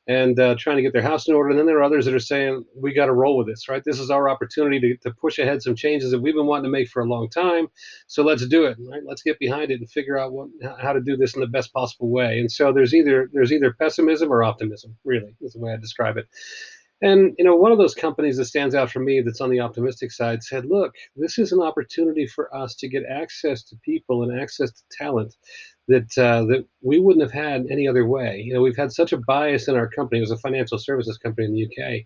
and 0.06 0.38
uh, 0.38 0.54
trying 0.58 0.76
to 0.76 0.82
get 0.82 0.92
their 0.92 1.02
house 1.02 1.28
in 1.28 1.34
order. 1.34 1.50
And 1.50 1.58
then 1.58 1.66
there 1.66 1.78
are 1.78 1.82
others 1.82 2.04
that 2.04 2.14
are 2.14 2.18
saying, 2.18 2.64
we 2.76 2.92
got 2.92 3.06
to 3.06 3.12
roll 3.12 3.38
with 3.38 3.46
this, 3.46 3.68
right? 3.68 3.82
This 3.84 3.99
is 3.99 4.11
our 4.11 4.28
opportunity 4.28 4.78
to, 4.80 4.96
to 4.99 5.14
push 5.14 5.38
ahead 5.38 5.62
some 5.62 5.75
changes 5.75 6.11
that 6.11 6.20
we've 6.20 6.34
been 6.34 6.46
wanting 6.46 6.64
to 6.64 6.70
make 6.70 6.88
for 6.88 7.02
a 7.02 7.06
long 7.06 7.30
time. 7.30 7.68
So 8.06 8.23
let's 8.23 8.46
do 8.46 8.66
it, 8.66 8.76
right? 8.90 9.02
Let's 9.06 9.23
get 9.23 9.38
behind 9.38 9.70
it 9.70 9.80
and 9.80 9.90
figure 9.90 10.18
out 10.18 10.32
what, 10.32 10.49
how 10.78 10.92
to 10.92 11.00
do 11.00 11.16
this 11.16 11.34
in 11.34 11.40
the 11.40 11.46
best 11.46 11.73
possible 11.73 12.11
way. 12.11 12.38
And 12.38 12.52
so 12.52 12.73
there's 12.73 12.94
either 12.94 13.30
there's 13.32 13.52
either 13.52 13.73
pessimism 13.73 14.32
or 14.32 14.42
optimism, 14.42 14.96
really, 15.04 15.34
is 15.40 15.54
the 15.54 15.61
way 15.61 15.73
I 15.73 15.76
describe 15.76 16.18
it. 16.18 16.28
And 17.02 17.34
you 17.38 17.44
know, 17.44 17.56
one 17.56 17.73
of 17.73 17.78
those 17.78 17.94
companies 17.94 18.37
that 18.37 18.46
stands 18.46 18.75
out 18.75 18.90
for 18.90 19.00
me 19.00 19.20
that's 19.20 19.40
on 19.40 19.50
the 19.50 19.61
optimistic 19.61 20.12
side 20.12 20.42
said, 20.42 20.64
"Look, 20.64 20.94
this 21.16 21.38
is 21.38 21.52
an 21.52 21.61
opportunity 21.61 22.26
for 22.26 22.54
us 22.54 22.75
to 22.76 22.88
get 22.88 23.04
access 23.04 23.62
to 23.64 23.76
people 23.84 24.23
and 24.23 24.40
access 24.40 24.70
to 24.70 24.82
talent 24.90 25.34
that 25.88 26.18
uh, 26.18 26.44
that 26.46 26.64
we 26.82 26.98
wouldn't 26.98 27.22
have 27.22 27.32
had 27.32 27.66
any 27.70 27.86
other 27.86 28.06
way. 28.06 28.42
You 28.44 28.54
know, 28.54 28.62
we've 28.62 28.76
had 28.76 28.92
such 28.92 29.12
a 29.12 29.18
bias 29.18 29.68
in 29.68 29.76
our 29.76 29.88
company. 29.88 30.18
It 30.18 30.22
was 30.22 30.30
a 30.30 30.38
financial 30.38 30.78
services 30.78 31.18
company 31.18 31.46
in 31.46 31.52
the 31.52 31.66
UK, 31.66 32.02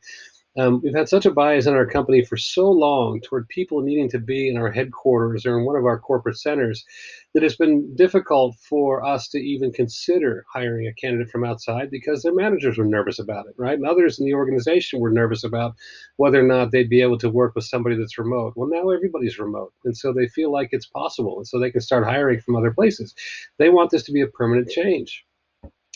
um, 0.58 0.80
we've 0.82 0.94
had 0.94 1.08
such 1.08 1.24
a 1.24 1.30
bias 1.30 1.66
in 1.66 1.74
our 1.74 1.86
company 1.86 2.24
for 2.24 2.36
so 2.36 2.68
long 2.68 3.20
toward 3.20 3.48
people 3.48 3.80
needing 3.80 4.10
to 4.10 4.18
be 4.18 4.48
in 4.48 4.56
our 4.56 4.70
headquarters 4.70 5.46
or 5.46 5.58
in 5.58 5.64
one 5.64 5.76
of 5.76 5.84
our 5.84 5.98
corporate 5.98 6.36
centers 6.36 6.84
that 7.32 7.44
it's 7.44 7.56
been 7.56 7.94
difficult 7.94 8.56
for 8.56 9.04
us 9.04 9.28
to 9.28 9.38
even 9.38 9.72
consider 9.72 10.44
hiring 10.52 10.88
a 10.88 10.94
candidate 10.94 11.30
from 11.30 11.44
outside 11.44 11.90
because 11.90 12.22
their 12.22 12.34
managers 12.34 12.76
were 12.76 12.84
nervous 12.84 13.20
about 13.20 13.46
it, 13.46 13.54
right? 13.56 13.78
And 13.78 13.86
others 13.86 14.18
in 14.18 14.26
the 14.26 14.34
organization 14.34 14.98
were 14.98 15.12
nervous 15.12 15.44
about 15.44 15.74
whether 16.16 16.40
or 16.40 16.48
not 16.48 16.72
they'd 16.72 16.90
be 16.90 17.02
able 17.02 17.18
to 17.18 17.30
work 17.30 17.54
with 17.54 17.64
somebody 17.64 17.96
that's 17.96 18.18
remote. 18.18 18.54
Well, 18.56 18.68
now 18.68 18.90
everybody's 18.90 19.38
remote. 19.38 19.72
And 19.84 19.96
so 19.96 20.12
they 20.12 20.26
feel 20.26 20.50
like 20.50 20.70
it's 20.72 20.86
possible. 20.86 21.36
And 21.38 21.46
so 21.46 21.60
they 21.60 21.70
can 21.70 21.80
start 21.80 22.04
hiring 22.04 22.40
from 22.40 22.56
other 22.56 22.72
places. 22.72 23.14
They 23.58 23.68
want 23.68 23.90
this 23.90 24.02
to 24.04 24.12
be 24.12 24.22
a 24.22 24.26
permanent 24.26 24.68
change. 24.68 25.24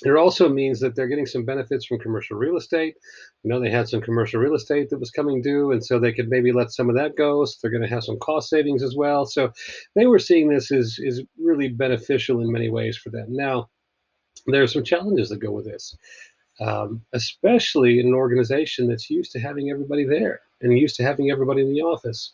It 0.05 0.17
also 0.17 0.49
means 0.49 0.81
that 0.81 0.97
they're 0.97 1.09
getting 1.09 1.27
some 1.27 1.45
benefits 1.45 1.87
from 1.87 1.99
commercial 1.99 2.37
real 2.37 2.57
estate. 2.57 2.97
You 3.43 3.51
know, 3.51 3.61
they 3.61 3.71
had 3.71 3.89
some 3.89 4.01
commercial 4.01 4.41
real 4.41 4.55
estate 4.55 4.91
that 4.91 4.99
was 4.99 5.11
coming 5.11 5.43
due, 5.43 5.73
and 5.73 5.85
so 5.85 5.99
they 5.99 6.13
could 6.13 6.29
maybe 6.29 6.53
let 6.53 6.73
some 6.73 6.89
of 6.89 6.97
that 6.97 7.17
go. 7.17 7.45
So 7.45 7.57
they're 7.63 7.71
going 7.71 7.89
to 7.89 7.95
have 7.95 8.05
some 8.05 8.19
cost 8.19 8.51
savings 8.51 8.83
as 8.83 8.97
well. 8.97 9.27
So 9.27 9.53
they 9.95 10.07
were 10.07 10.19
seeing 10.19 10.49
this 10.49 10.73
as 10.73 10.97
is 10.99 11.23
really 11.39 11.69
beneficial 11.69 12.41
in 12.41 12.51
many 12.51 12.71
ways 12.71 12.97
for 12.97 13.11
them. 13.11 13.27
Now, 13.29 13.71
there 14.47 14.63
are 14.63 14.69
some 14.69 14.85
challenges 14.85 15.29
that 15.29 15.41
go 15.41 15.53
with 15.53 15.67
this, 15.67 15.97
um, 16.61 17.03
especially 17.13 18.01
in 18.01 18.09
an 18.09 18.15
organization 18.15 18.89
that's 18.89 19.11
used 19.11 19.33
to 19.33 19.41
having 19.41 19.71
everybody 19.71 20.05
there 20.05 20.41
and 20.61 20.79
used 20.79 20.97
to 20.97 21.05
having 21.05 21.31
everybody 21.31 21.63
in 21.63 21.73
the 21.73 21.83
office. 21.83 22.33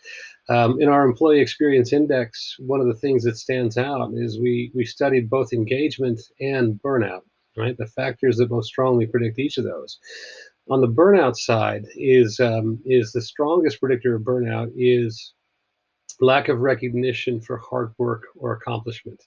Um, 0.48 0.80
in 0.80 0.88
our 0.88 1.04
employee 1.04 1.40
experience 1.40 1.92
index, 1.92 2.56
one 2.58 2.80
of 2.80 2.86
the 2.86 2.94
things 2.94 3.24
that 3.24 3.36
stands 3.36 3.76
out 3.76 4.12
is 4.14 4.40
we 4.40 4.70
we 4.74 4.84
studied 4.84 5.28
both 5.28 5.52
engagement 5.52 6.20
and 6.40 6.80
burnout 6.82 7.22
right? 7.58 7.76
The 7.76 7.86
factors 7.86 8.36
that 8.36 8.50
most 8.50 8.68
strongly 8.68 9.06
predict 9.06 9.38
each 9.38 9.58
of 9.58 9.64
those. 9.64 9.98
On 10.70 10.80
the 10.80 10.88
burnout 10.88 11.36
side 11.36 11.84
is 11.96 12.38
um, 12.40 12.78
is 12.84 13.12
the 13.12 13.22
strongest 13.22 13.80
predictor 13.80 14.16
of 14.16 14.22
burnout 14.22 14.70
is 14.76 15.34
lack 16.20 16.48
of 16.48 16.58
recognition 16.58 17.40
for 17.40 17.58
hard 17.58 17.92
work 17.98 18.24
or 18.36 18.52
accomplishment. 18.52 19.22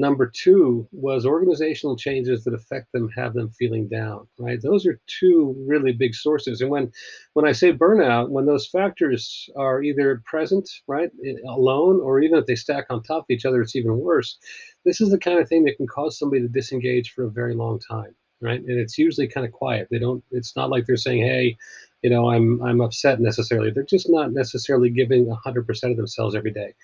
Number 0.00 0.32
two 0.34 0.88
was 0.92 1.26
organizational 1.26 1.94
changes 1.96 2.42
that 2.44 2.54
affect 2.54 2.90
them 2.92 3.10
have 3.16 3.34
them 3.34 3.50
feeling 3.50 3.86
down, 3.86 4.26
right? 4.38 4.58
Those 4.62 4.86
are 4.86 4.98
two 5.20 5.54
really 5.68 5.92
big 5.92 6.14
sources. 6.14 6.62
And 6.62 6.70
when 6.70 6.90
when 7.34 7.46
I 7.46 7.52
say 7.52 7.72
burnout, 7.74 8.30
when 8.30 8.46
those 8.46 8.66
factors 8.66 9.48
are 9.56 9.82
either 9.82 10.22
present, 10.24 10.68
right, 10.88 11.10
alone, 11.46 12.00
or 12.02 12.20
even 12.20 12.38
if 12.38 12.46
they 12.46 12.56
stack 12.56 12.86
on 12.88 13.02
top 13.02 13.24
of 13.24 13.30
each 13.30 13.44
other, 13.44 13.60
it's 13.60 13.76
even 13.76 13.98
worse. 13.98 14.38
This 14.86 15.02
is 15.02 15.10
the 15.10 15.18
kind 15.18 15.38
of 15.38 15.48
thing 15.50 15.64
that 15.64 15.76
can 15.76 15.86
cause 15.86 16.18
somebody 16.18 16.40
to 16.42 16.48
disengage 16.48 17.12
for 17.12 17.24
a 17.24 17.30
very 17.30 17.54
long 17.54 17.78
time, 17.78 18.14
right? 18.40 18.60
And 18.60 18.80
it's 18.80 18.96
usually 18.96 19.28
kind 19.28 19.46
of 19.46 19.52
quiet. 19.52 19.88
They 19.90 19.98
don't. 19.98 20.24
It's 20.30 20.56
not 20.56 20.70
like 20.70 20.86
they're 20.86 20.96
saying, 20.96 21.22
"Hey, 21.22 21.58
you 22.02 22.08
know, 22.10 22.30
I'm 22.30 22.62
I'm 22.62 22.80
upset 22.80 23.20
necessarily. 23.20 23.70
They're 23.70 23.84
just 23.84 24.08
not 24.08 24.32
necessarily 24.32 24.88
giving 24.88 25.26
100% 25.26 25.90
of 25.90 25.96
themselves 25.98 26.34
every 26.34 26.52
day. 26.52 26.74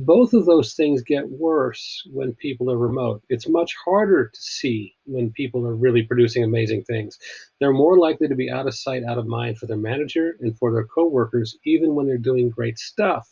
Both 0.00 0.32
of 0.32 0.46
those 0.46 0.74
things 0.74 1.02
get 1.02 1.28
worse 1.28 2.06
when 2.12 2.32
people 2.34 2.70
are 2.70 2.78
remote. 2.78 3.22
It's 3.28 3.48
much 3.48 3.74
harder 3.84 4.28
to 4.32 4.40
see 4.40 4.94
when 5.06 5.32
people 5.32 5.66
are 5.66 5.74
really 5.74 6.04
producing 6.04 6.44
amazing 6.44 6.84
things. 6.84 7.18
They're 7.58 7.72
more 7.72 7.98
likely 7.98 8.28
to 8.28 8.36
be 8.36 8.48
out 8.48 8.68
of 8.68 8.76
sight, 8.76 9.02
out 9.02 9.18
of 9.18 9.26
mind 9.26 9.58
for 9.58 9.66
their 9.66 9.76
manager 9.76 10.36
and 10.40 10.56
for 10.56 10.72
their 10.72 10.86
coworkers, 10.86 11.58
even 11.64 11.96
when 11.96 12.06
they're 12.06 12.16
doing 12.16 12.48
great 12.48 12.78
stuff. 12.78 13.28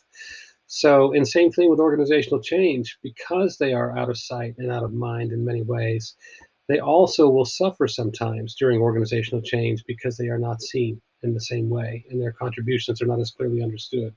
So, 0.67 1.13
and 1.13 1.27
same 1.27 1.53
thing 1.53 1.71
with 1.71 1.79
organizational 1.79 2.43
change, 2.43 2.99
because 3.01 3.59
they 3.59 3.73
are 3.73 3.97
out 3.97 4.11
of 4.11 4.19
sight 4.19 4.57
and 4.59 4.73
out 4.73 4.83
of 4.83 4.93
mind 4.93 5.31
in 5.31 5.45
many 5.45 5.63
ways, 5.63 6.17
they 6.69 6.81
also 6.81 7.29
will 7.29 7.45
suffer 7.45 7.87
sometimes 7.87 8.57
during 8.57 8.81
organizational 8.81 9.41
change 9.41 9.85
because 9.87 10.17
they 10.17 10.27
are 10.27 10.39
not 10.39 10.61
seen 10.61 11.01
in 11.23 11.33
the 11.33 11.41
same 11.41 11.71
way 11.71 12.05
and 12.11 12.21
their 12.21 12.33
contributions 12.33 13.01
are 13.01 13.07
not 13.07 13.21
as 13.21 13.31
clearly 13.31 13.63
understood. 13.63 14.13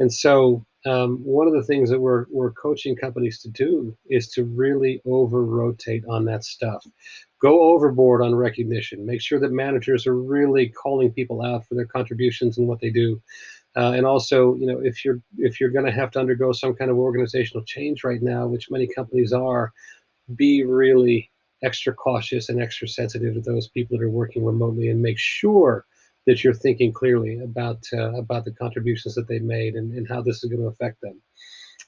And 0.00 0.12
so, 0.12 0.64
um, 0.86 1.18
one 1.22 1.46
of 1.46 1.52
the 1.52 1.62
things 1.62 1.90
that 1.90 2.00
we're, 2.00 2.24
we're 2.30 2.52
coaching 2.52 2.96
companies 2.96 3.40
to 3.42 3.50
do 3.50 3.94
is 4.08 4.28
to 4.30 4.44
really 4.44 5.02
over 5.04 5.44
rotate 5.44 6.04
on 6.08 6.24
that 6.24 6.42
stuff. 6.42 6.82
Go 7.40 7.74
overboard 7.74 8.22
on 8.22 8.34
recognition. 8.34 9.04
Make 9.04 9.20
sure 9.20 9.38
that 9.40 9.52
managers 9.52 10.06
are 10.06 10.16
really 10.16 10.70
calling 10.70 11.12
people 11.12 11.42
out 11.42 11.66
for 11.66 11.74
their 11.74 11.84
contributions 11.84 12.56
and 12.56 12.66
what 12.66 12.80
they 12.80 12.88
do. 12.88 13.20
Uh, 13.76 13.92
and 13.92 14.06
also, 14.06 14.56
you 14.56 14.66
know, 14.66 14.80
if 14.82 15.04
you're 15.04 15.20
if 15.38 15.60
you're 15.60 15.70
going 15.70 15.84
to 15.84 15.92
have 15.92 16.10
to 16.12 16.18
undergo 16.18 16.50
some 16.50 16.74
kind 16.74 16.90
of 16.90 16.96
organizational 16.96 17.64
change 17.64 18.02
right 18.02 18.22
now, 18.22 18.46
which 18.46 18.70
many 18.70 18.86
companies 18.86 19.32
are, 19.32 19.72
be 20.34 20.64
really 20.64 21.30
extra 21.62 21.92
cautious 21.92 22.48
and 22.48 22.60
extra 22.60 22.88
sensitive 22.88 23.34
to 23.34 23.40
those 23.40 23.68
people 23.68 23.96
that 23.96 24.04
are 24.04 24.10
working 24.10 24.44
remotely, 24.44 24.88
and 24.88 25.00
make 25.00 25.18
sure 25.18 25.84
that 26.30 26.44
you're 26.44 26.54
thinking 26.54 26.92
clearly 26.92 27.40
about 27.40 27.84
uh, 27.92 28.14
about 28.14 28.44
the 28.44 28.52
contributions 28.52 29.16
that 29.16 29.26
they've 29.26 29.42
made 29.42 29.74
and, 29.74 29.92
and 29.92 30.08
how 30.08 30.22
this 30.22 30.44
is 30.44 30.48
going 30.48 30.62
to 30.62 30.68
affect 30.68 31.00
them. 31.00 31.20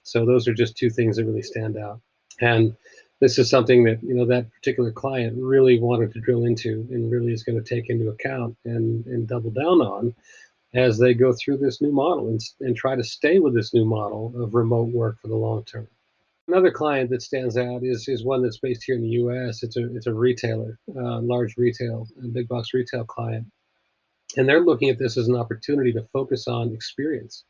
So 0.03 0.27
those 0.27 0.49
are 0.49 0.55
just 0.55 0.77
two 0.77 0.91
things 0.91 1.17
that 1.17 1.27
really 1.27 1.43
stand 1.43 1.79
out. 1.79 2.01
And 2.41 2.75
this 3.21 3.39
is 3.39 3.49
something 3.49 3.85
that 3.85 4.03
you 4.03 4.15
know 4.15 4.27
that 4.27 4.51
particular 4.51 4.91
client 4.91 5.37
really 5.39 5.79
wanted 5.79 6.13
to 6.13 6.21
drill 6.21 6.45
into 6.45 6.89
and 6.91 7.09
really 7.09 7.33
is 7.33 7.45
going 7.45 7.63
to 7.63 7.75
take 7.75 7.89
into 7.89 8.09
account 8.09 8.57
and 8.65 9.07
and 9.07 9.29
double 9.29 9.53
down 9.53 9.81
on 9.81 10.13
as 10.75 10.99
they 10.99 11.15
go 11.15 11.33
through 11.33 11.59
this 11.59 11.81
new 11.81 11.93
model 11.93 12.27
and, 12.27 12.41
and 12.63 12.75
try 12.75 12.97
to 12.97 13.05
stay 13.05 13.39
with 13.39 13.55
this 13.55 13.73
new 13.73 13.85
model 13.85 14.33
of 14.43 14.55
remote 14.55 14.89
work 14.89 15.21
for 15.21 15.29
the 15.29 15.37
long 15.37 15.63
term. 15.65 15.87
Another 16.49 16.73
client 16.73 17.11
that 17.11 17.23
stands 17.23 17.57
out 17.57 17.85
is, 17.85 18.09
is 18.09 18.25
one 18.25 18.43
that's 18.43 18.59
based 18.59 18.83
here 18.83 18.97
in 18.97 19.03
the 19.03 19.17
U.S. 19.23 19.63
It's 19.63 19.77
a 19.77 19.95
it's 19.95 20.09
a 20.09 20.13
retailer, 20.13 20.81
uh, 20.97 21.21
large 21.21 21.57
retail, 21.57 22.09
a 22.25 22.27
big 22.27 22.49
box 22.49 22.75
retail 22.75 23.05
client, 23.05 23.47
and 24.37 24.49
they're 24.49 24.65
looking 24.65 24.91
at 24.91 24.99
this 24.99 25.17
as 25.17 25.29
an 25.29 25.37
opportunity 25.37 25.93
to 25.93 26.07
focus 26.13 26.49
on 26.49 26.73
experience. 26.73 27.45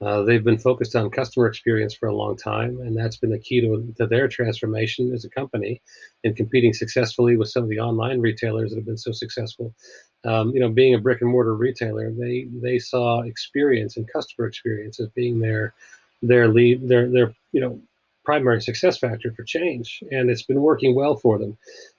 Uh, 0.00 0.22
they've 0.22 0.44
been 0.44 0.58
focused 0.58 0.96
on 0.96 1.08
customer 1.08 1.46
experience 1.46 1.94
for 1.94 2.08
a 2.08 2.14
long 2.14 2.36
time, 2.36 2.78
and 2.80 2.96
that's 2.96 3.16
been 3.16 3.30
the 3.30 3.38
key 3.38 3.60
to, 3.60 3.94
to 3.96 4.06
their 4.06 4.28
transformation 4.28 5.12
as 5.14 5.24
a 5.24 5.30
company 5.30 5.80
and 6.24 6.36
competing 6.36 6.72
successfully 6.72 7.36
with 7.36 7.48
some 7.48 7.62
of 7.62 7.68
the 7.68 7.78
online 7.78 8.20
retailers 8.20 8.70
that 8.70 8.76
have 8.76 8.86
been 8.86 8.98
so 8.98 9.12
successful. 9.12 9.72
Um, 10.24 10.50
you 10.50 10.60
know, 10.60 10.68
being 10.68 10.94
a 10.94 10.98
brick 10.98 11.20
and 11.20 11.30
mortar 11.30 11.54
retailer, 11.54 12.10
they 12.10 12.48
they 12.60 12.78
saw 12.78 13.22
experience 13.22 13.96
and 13.96 14.10
customer 14.12 14.48
experience 14.48 14.98
as 15.00 15.08
being 15.10 15.38
their 15.38 15.74
their 16.22 16.48
lead, 16.48 16.88
their 16.88 17.08
their 17.08 17.34
you 17.52 17.60
know 17.60 17.80
primary 18.24 18.60
success 18.60 18.98
factor 18.98 19.32
for 19.32 19.44
change, 19.44 20.02
and 20.10 20.28
it's 20.28 20.42
been 20.42 20.60
working 20.60 20.94
well 20.94 21.16
for 21.16 21.38
them 21.38 21.56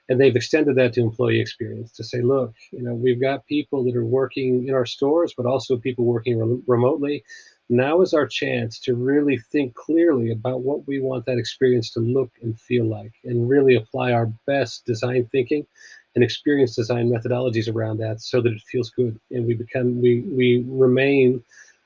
and 0.09 0.19
they've 0.19 0.35
extended 0.35 0.75
that 0.75 0.93
to 0.93 1.01
employee 1.01 1.39
experience 1.39 1.91
to 1.91 2.03
say 2.03 2.21
look 2.21 2.53
you 2.71 2.81
know 2.81 2.93
we've 2.93 3.21
got 3.21 3.45
people 3.47 3.83
that 3.83 3.95
are 3.95 4.05
working 4.05 4.67
in 4.67 4.73
our 4.73 4.85
stores 4.85 5.33
but 5.35 5.45
also 5.45 5.77
people 5.77 6.05
working 6.05 6.37
re- 6.39 6.61
remotely. 6.67 7.23
Now 7.67 8.01
is 8.01 8.13
our 8.13 8.27
chance 8.27 8.79
to 8.81 8.93
really 8.93 9.39
think 9.39 9.73
clearly 9.73 10.31
about 10.31 10.61
what 10.61 10.87
we 10.87 10.99
want 11.01 11.25
that 11.25 11.39
experience 11.39 11.89
to 11.93 11.99
look 11.99 12.31
and 12.43 12.59
feel 12.59 12.85
like 12.85 13.13
and 13.23 13.49
really 13.49 13.75
apply 13.75 14.11
our 14.11 14.27
best 14.45 14.85
design 14.85 15.27
thinking 15.31 15.65
and 16.13 16.23
experience 16.23 16.75
design 16.75 17.09
methodologies 17.09 17.73
around 17.73 17.97
that 17.97 18.21
so 18.21 18.39
that 18.41 18.53
it 18.53 18.61
feels 18.61 18.91
good 18.91 19.19
and 19.31 19.45
we 19.47 19.55
become 19.55 19.99
we 19.99 20.21
we 20.21 20.63
remain 20.67 21.43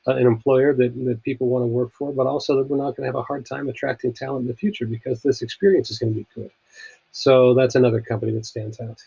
uh, 0.08 0.16
an 0.16 0.28
employer 0.28 0.74
that, 0.74 0.94
that 1.06 1.24
people 1.24 1.48
want 1.48 1.64
to 1.64 1.68
work 1.68 1.94
for 1.94 2.12
but 2.12 2.28
also 2.28 2.58
that 2.58 2.68
we're 2.68 2.78
not 2.78 2.96
going 2.96 3.04
to 3.04 3.06
have 3.06 3.16
a 3.16 3.24
hard 3.24 3.46
time 3.46 3.70
attracting 3.70 4.12
talent 4.12 4.42
in 4.42 4.48
the 4.48 4.56
future 4.56 4.86
because 4.86 5.22
this 5.22 5.42
experience 5.42 5.90
is 5.90 5.98
going 5.98 6.14
to 6.14 6.20
be 6.20 6.28
good 6.36 6.52
so 7.12 7.54
that's 7.54 7.76
another 7.76 8.02
company 8.02 8.32
that 8.34 8.46
stands 8.46 8.80
out. 8.80 9.02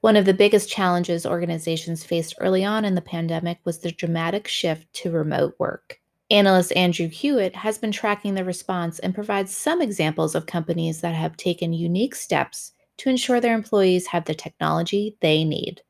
One 0.00 0.16
of 0.16 0.24
the 0.24 0.34
biggest 0.34 0.68
challenges 0.68 1.24
organizations 1.24 2.02
faced 2.02 2.34
early 2.40 2.64
on 2.64 2.84
in 2.84 2.94
the 2.94 3.00
pandemic 3.00 3.58
was 3.64 3.78
the 3.78 3.92
dramatic 3.92 4.48
shift 4.48 4.92
to 4.94 5.10
remote 5.10 5.54
work. 5.58 6.00
Analyst 6.30 6.72
Andrew 6.74 7.08
Hewitt 7.08 7.54
has 7.54 7.78
been 7.78 7.92
tracking 7.92 8.34
the 8.34 8.44
response 8.44 8.98
and 8.98 9.14
provides 9.14 9.54
some 9.54 9.82
examples 9.82 10.34
of 10.34 10.46
companies 10.46 11.02
that 11.02 11.14
have 11.14 11.36
taken 11.36 11.72
unique 11.72 12.14
steps 12.14 12.72
to 12.96 13.10
ensure 13.10 13.40
their 13.40 13.54
employees 13.54 14.06
have 14.08 14.24
the 14.24 14.34
technology 14.34 15.16
they 15.20 15.44
need. 15.44 15.82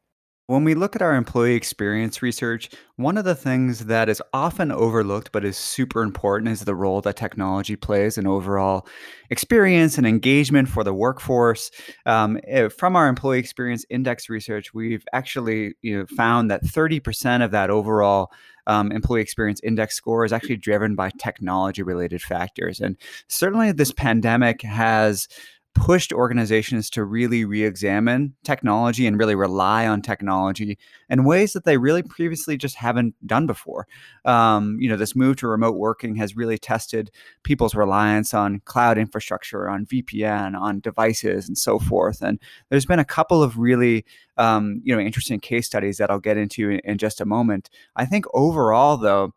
When 0.49 0.65
we 0.65 0.75
look 0.75 0.97
at 0.97 1.03
our 1.03 1.15
employee 1.15 1.55
experience 1.55 2.21
research, 2.21 2.69
one 2.97 3.17
of 3.17 3.25
the 3.25 3.37
things 3.37 3.87
that 3.87 4.09
is 4.09 4.21
often 4.33 4.73
overlooked 4.73 5.31
but 5.31 5.45
is 5.45 5.57
super 5.57 6.03
important 6.03 6.51
is 6.51 6.65
the 6.65 6.75
role 6.75 7.01
that 7.03 7.17
technology 7.17 7.77
plays 7.77 8.19
in 8.19 8.27
overall 8.27 8.87
experience 9.31 9.99
and 9.99 10.07
engagement 10.07 10.69
for 10.69 10.83
the 10.83 10.93
workforce. 10.93 11.71
Um, 12.07 12.41
from 12.77 12.97
our 12.97 13.07
employee 13.07 13.39
experience 13.39 13.87
index 13.89 14.29
research, 14.29 14.75
we've 14.75 15.05
actually 15.13 15.75
you 15.81 15.99
know, 15.99 16.07
found 16.07 16.51
that 16.51 16.65
30% 16.65 17.45
of 17.45 17.53
that 17.53 17.71
overall 17.71 18.33
um, 18.67 18.91
employee 18.91 19.23
experience 19.23 19.61
index 19.63 19.95
score 19.95 20.25
is 20.25 20.33
actually 20.33 20.57
driven 20.57 20.97
by 20.97 21.11
technology 21.19 21.83
related 21.83 22.21
factors. 22.21 22.81
And 22.81 22.97
certainly 23.29 23.71
this 23.71 23.93
pandemic 23.93 24.63
has 24.63 25.29
pushed 25.75 26.13
organizations 26.13 26.91
to 26.91 27.05
really 27.05 27.45
re-examine 27.45 28.35
technology 28.45 29.07
and 29.07 29.19
really 29.19 29.35
rely 29.35 29.87
on 29.87 30.03
technology 30.03 30.79
in 31.09 31.25
ways 31.25 31.55
that 31.55 31.65
they 31.65 31.79
really 31.79 32.03
previously 32.03 32.57
just 32.57 32.77
haven't 32.77 33.15
done 33.27 33.47
before. 33.47 33.87
Um, 34.25 34.77
you 34.79 34.89
know, 34.89 34.97
this 34.97 35.17
move 35.17 35.37
to 35.37 35.49
remote 35.49 35.77
working 35.77 36.15
has 36.17 36.37
really 36.37 36.59
tested 36.59 37.11
people's 37.43 37.75
reliance 37.75 38.35
on 38.35 38.61
cloud 38.65 38.99
infrastructure, 38.99 39.69
on 39.69 39.87
VPN, 39.87 40.55
on 40.59 40.81
devices, 40.81 41.49
and 41.49 41.57
so 41.57 41.79
forth. 41.79 42.21
And 42.21 42.39
there's 42.69 42.87
been 42.87 42.99
a 42.99 43.05
couple 43.05 43.43
of 43.43 43.59
really 43.59 44.05
um, 44.37 44.81
you 44.85 44.95
know 44.95 45.01
interesting 45.01 45.41
case 45.41 45.67
studies 45.67 45.99
that 45.99 46.11
I'll 46.11 46.21
get 46.21 46.37
into 46.37 46.71
in, 46.71 46.81
in 46.85 46.99
just 46.99 47.21
a 47.21 47.27
moment. 47.27 47.71
I 47.97 48.05
think 48.05 48.27
overall, 48.35 48.97
though 48.97 49.35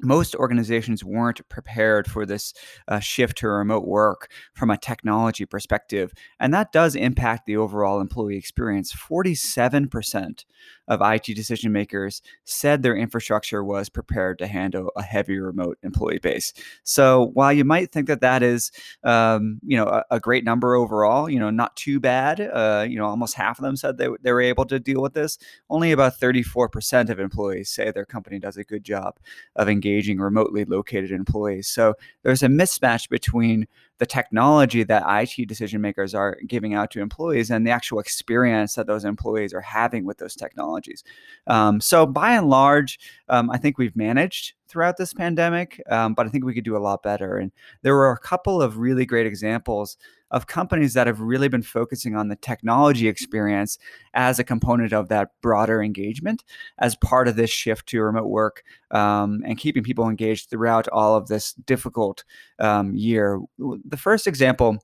most 0.00 0.34
organizations 0.34 1.04
weren't 1.04 1.46
prepared 1.48 2.10
for 2.10 2.26
this 2.26 2.52
uh, 2.88 2.98
shift 2.98 3.38
to 3.38 3.48
remote 3.48 3.86
work 3.86 4.30
from 4.52 4.70
a 4.70 4.76
technology 4.76 5.46
perspective. 5.46 6.12
And 6.40 6.52
that 6.52 6.72
does 6.72 6.96
impact 6.96 7.46
the 7.46 7.56
overall 7.56 8.00
employee 8.00 8.36
experience. 8.36 8.92
47% 8.92 10.44
of 10.88 11.00
IT 11.02 11.34
decision 11.34 11.72
makers 11.72 12.22
said 12.44 12.82
their 12.82 12.96
infrastructure 12.96 13.64
was 13.64 13.88
prepared 13.88 14.38
to 14.38 14.46
handle 14.46 14.90
a 14.96 15.02
heavy 15.02 15.38
remote 15.38 15.78
employee 15.82 16.18
base. 16.18 16.52
So 16.82 17.30
while 17.34 17.52
you 17.52 17.64
might 17.64 17.92
think 17.92 18.06
that 18.08 18.20
that 18.20 18.42
is, 18.42 18.70
um, 19.02 19.60
you 19.64 19.76
know, 19.76 19.86
a, 19.86 20.04
a, 20.10 20.20
great 20.20 20.44
number 20.44 20.74
overall, 20.74 21.28
you 21.28 21.38
know, 21.38 21.50
not 21.50 21.76
too 21.76 22.00
bad. 22.00 22.40
Uh, 22.40 22.86
you 22.88 22.98
know, 22.98 23.06
almost 23.06 23.34
half 23.34 23.58
of 23.58 23.62
them 23.62 23.76
said 23.76 23.98
they, 23.98 24.08
they 24.22 24.32
were 24.32 24.40
able 24.40 24.64
to 24.66 24.80
deal 24.80 25.00
with 25.00 25.14
this. 25.14 25.38
Only 25.70 25.92
about 25.92 26.18
34% 26.18 27.10
of 27.10 27.18
employees 27.18 27.70
say 27.70 27.90
their 27.90 28.06
company 28.06 28.38
does 28.38 28.56
a 28.56 28.64
good 28.64 28.84
job 28.84 29.18
of 29.56 29.68
engaging 29.68 29.83
remotely 30.18 30.64
located 30.64 31.10
employees. 31.10 31.68
So 31.68 31.94
there's 32.22 32.42
a 32.42 32.48
mismatch 32.48 33.08
between 33.08 33.66
the 33.98 34.06
technology 34.06 34.82
that 34.82 35.04
IT 35.06 35.46
decision 35.46 35.80
makers 35.80 36.14
are 36.14 36.36
giving 36.46 36.74
out 36.74 36.90
to 36.90 37.00
employees 37.00 37.50
and 37.50 37.66
the 37.66 37.70
actual 37.70 38.00
experience 38.00 38.74
that 38.74 38.86
those 38.86 39.04
employees 39.04 39.54
are 39.54 39.60
having 39.60 40.04
with 40.04 40.18
those 40.18 40.34
technologies. 40.34 41.04
Um, 41.46 41.80
so, 41.80 42.06
by 42.06 42.32
and 42.32 42.48
large, 42.48 42.98
um, 43.28 43.50
I 43.50 43.58
think 43.58 43.78
we've 43.78 43.96
managed 43.96 44.54
throughout 44.68 44.96
this 44.96 45.14
pandemic, 45.14 45.80
um, 45.90 46.14
but 46.14 46.26
I 46.26 46.30
think 46.30 46.44
we 46.44 46.54
could 46.54 46.64
do 46.64 46.76
a 46.76 46.78
lot 46.78 47.02
better. 47.02 47.38
And 47.38 47.52
there 47.82 47.94
were 47.94 48.10
a 48.10 48.18
couple 48.18 48.60
of 48.60 48.78
really 48.78 49.06
great 49.06 49.26
examples 49.26 49.96
of 50.34 50.48
companies 50.48 50.94
that 50.94 51.06
have 51.06 51.20
really 51.20 51.46
been 51.46 51.62
focusing 51.62 52.16
on 52.16 52.26
the 52.26 52.34
technology 52.34 53.06
experience 53.06 53.78
as 54.14 54.40
a 54.40 54.44
component 54.44 54.92
of 54.92 55.08
that 55.08 55.30
broader 55.42 55.80
engagement 55.80 56.42
as 56.78 56.96
part 56.96 57.28
of 57.28 57.36
this 57.36 57.50
shift 57.50 57.86
to 57.86 58.02
remote 58.02 58.26
work 58.26 58.64
um, 58.90 59.42
and 59.46 59.58
keeping 59.58 59.84
people 59.84 60.08
engaged 60.08 60.50
throughout 60.50 60.88
all 60.88 61.14
of 61.14 61.28
this 61.28 61.52
difficult 61.52 62.24
um, 62.58 62.96
year. 62.96 63.38
The 63.84 63.96
first 63.96 64.26
example 64.26 64.78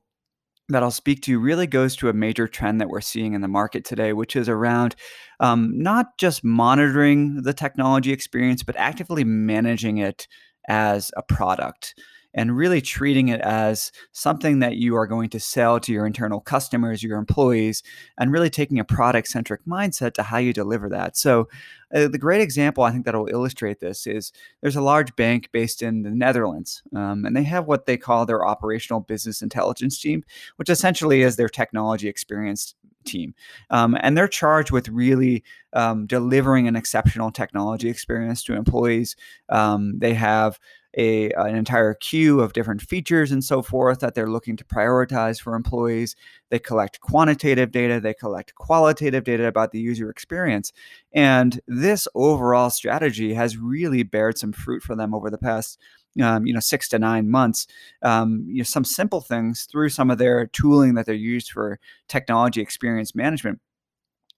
that 0.69 0.83
I'll 0.83 0.91
speak 0.91 1.21
to 1.23 1.39
really 1.39 1.67
goes 1.67 1.95
to 1.97 2.09
a 2.09 2.13
major 2.13 2.47
trend 2.47 2.79
that 2.79 2.89
we're 2.89 3.01
seeing 3.01 3.33
in 3.33 3.41
the 3.41 3.47
market 3.47 3.83
today, 3.83 4.13
which 4.13 4.35
is 4.35 4.47
around 4.47 4.95
um, 5.39 5.71
not 5.73 6.17
just 6.17 6.43
monitoring 6.43 7.41
the 7.43 7.53
technology 7.53 8.11
experience, 8.11 8.63
but 8.63 8.75
actively 8.77 9.23
managing 9.23 9.97
it 9.97 10.27
as 10.69 11.11
a 11.17 11.23
product 11.23 11.95
and 12.33 12.55
really 12.55 12.81
treating 12.81 13.27
it 13.27 13.41
as 13.41 13.91
something 14.11 14.59
that 14.59 14.77
you 14.77 14.95
are 14.95 15.07
going 15.07 15.29
to 15.29 15.39
sell 15.39 15.79
to 15.79 15.91
your 15.91 16.05
internal 16.05 16.39
customers, 16.39 17.03
your 17.03 17.17
employees, 17.17 17.83
and 18.17 18.31
really 18.31 18.49
taking 18.49 18.79
a 18.79 18.83
product 18.83 19.27
centric 19.27 19.65
mindset 19.65 20.13
to 20.13 20.23
how 20.23 20.37
you 20.37 20.53
deliver 20.53 20.89
that. 20.89 21.17
So, 21.17 21.47
uh, 21.93 22.07
the 22.07 22.17
great 22.17 22.39
example 22.39 22.83
I 22.83 22.91
think 22.91 23.05
that 23.05 23.15
will 23.15 23.27
illustrate 23.27 23.81
this 23.81 24.07
is 24.07 24.31
there's 24.61 24.77
a 24.77 24.81
large 24.81 25.13
bank 25.17 25.49
based 25.51 25.81
in 25.81 26.03
the 26.03 26.11
Netherlands, 26.11 26.81
um, 26.95 27.25
and 27.25 27.35
they 27.35 27.43
have 27.43 27.67
what 27.67 27.85
they 27.85 27.97
call 27.97 28.25
their 28.25 28.45
operational 28.45 29.01
business 29.01 29.41
intelligence 29.41 29.99
team, 29.99 30.23
which 30.55 30.69
essentially 30.69 31.21
is 31.21 31.35
their 31.35 31.49
technology 31.49 32.07
experience 32.07 32.75
team. 33.03 33.33
Um, 33.69 33.97
and 34.01 34.17
they're 34.17 34.27
charged 34.27 34.71
with 34.71 34.87
really 34.89 35.43
um, 35.73 36.05
delivering 36.05 36.67
an 36.67 36.75
exceptional 36.75 37.31
technology 37.31 37.89
experience 37.89 38.43
to 38.43 38.53
employees. 38.53 39.15
Um, 39.49 39.99
they 39.99 40.13
have 40.13 40.59
a 40.97 41.31
an 41.31 41.55
entire 41.55 41.93
queue 41.93 42.41
of 42.41 42.53
different 42.53 42.81
features 42.81 43.31
and 43.31 43.43
so 43.43 43.61
forth 43.61 43.99
that 43.99 44.13
they're 44.13 44.29
looking 44.29 44.57
to 44.57 44.65
prioritize 44.65 45.41
for 45.41 45.55
employees. 45.55 46.15
They 46.49 46.59
collect 46.59 46.99
quantitative 46.99 47.71
data, 47.71 47.99
they 47.99 48.13
collect 48.13 48.55
qualitative 48.55 49.23
data 49.23 49.47
about 49.47 49.71
the 49.71 49.79
user 49.79 50.09
experience. 50.09 50.71
And 51.13 51.61
this 51.67 52.07
overall 52.15 52.69
strategy 52.69 53.33
has 53.33 53.57
really 53.57 54.03
bared 54.03 54.37
some 54.37 54.51
fruit 54.51 54.83
for 54.83 54.95
them 54.95 55.13
over 55.13 55.29
the 55.29 55.37
past 55.37 55.79
um, 56.21 56.45
you 56.45 56.53
know 56.53 56.59
six 56.59 56.89
to 56.89 56.99
nine 56.99 57.29
months 57.29 57.67
um, 58.01 58.43
you 58.47 58.57
know 58.57 58.63
some 58.63 58.83
simple 58.83 59.21
things 59.21 59.67
through 59.71 59.89
some 59.89 60.11
of 60.11 60.17
their 60.17 60.47
tooling 60.47 60.95
that 60.95 61.05
they're 61.05 61.15
used 61.15 61.51
for 61.51 61.79
technology 62.09 62.59
experience 62.59 63.15
management 63.15 63.61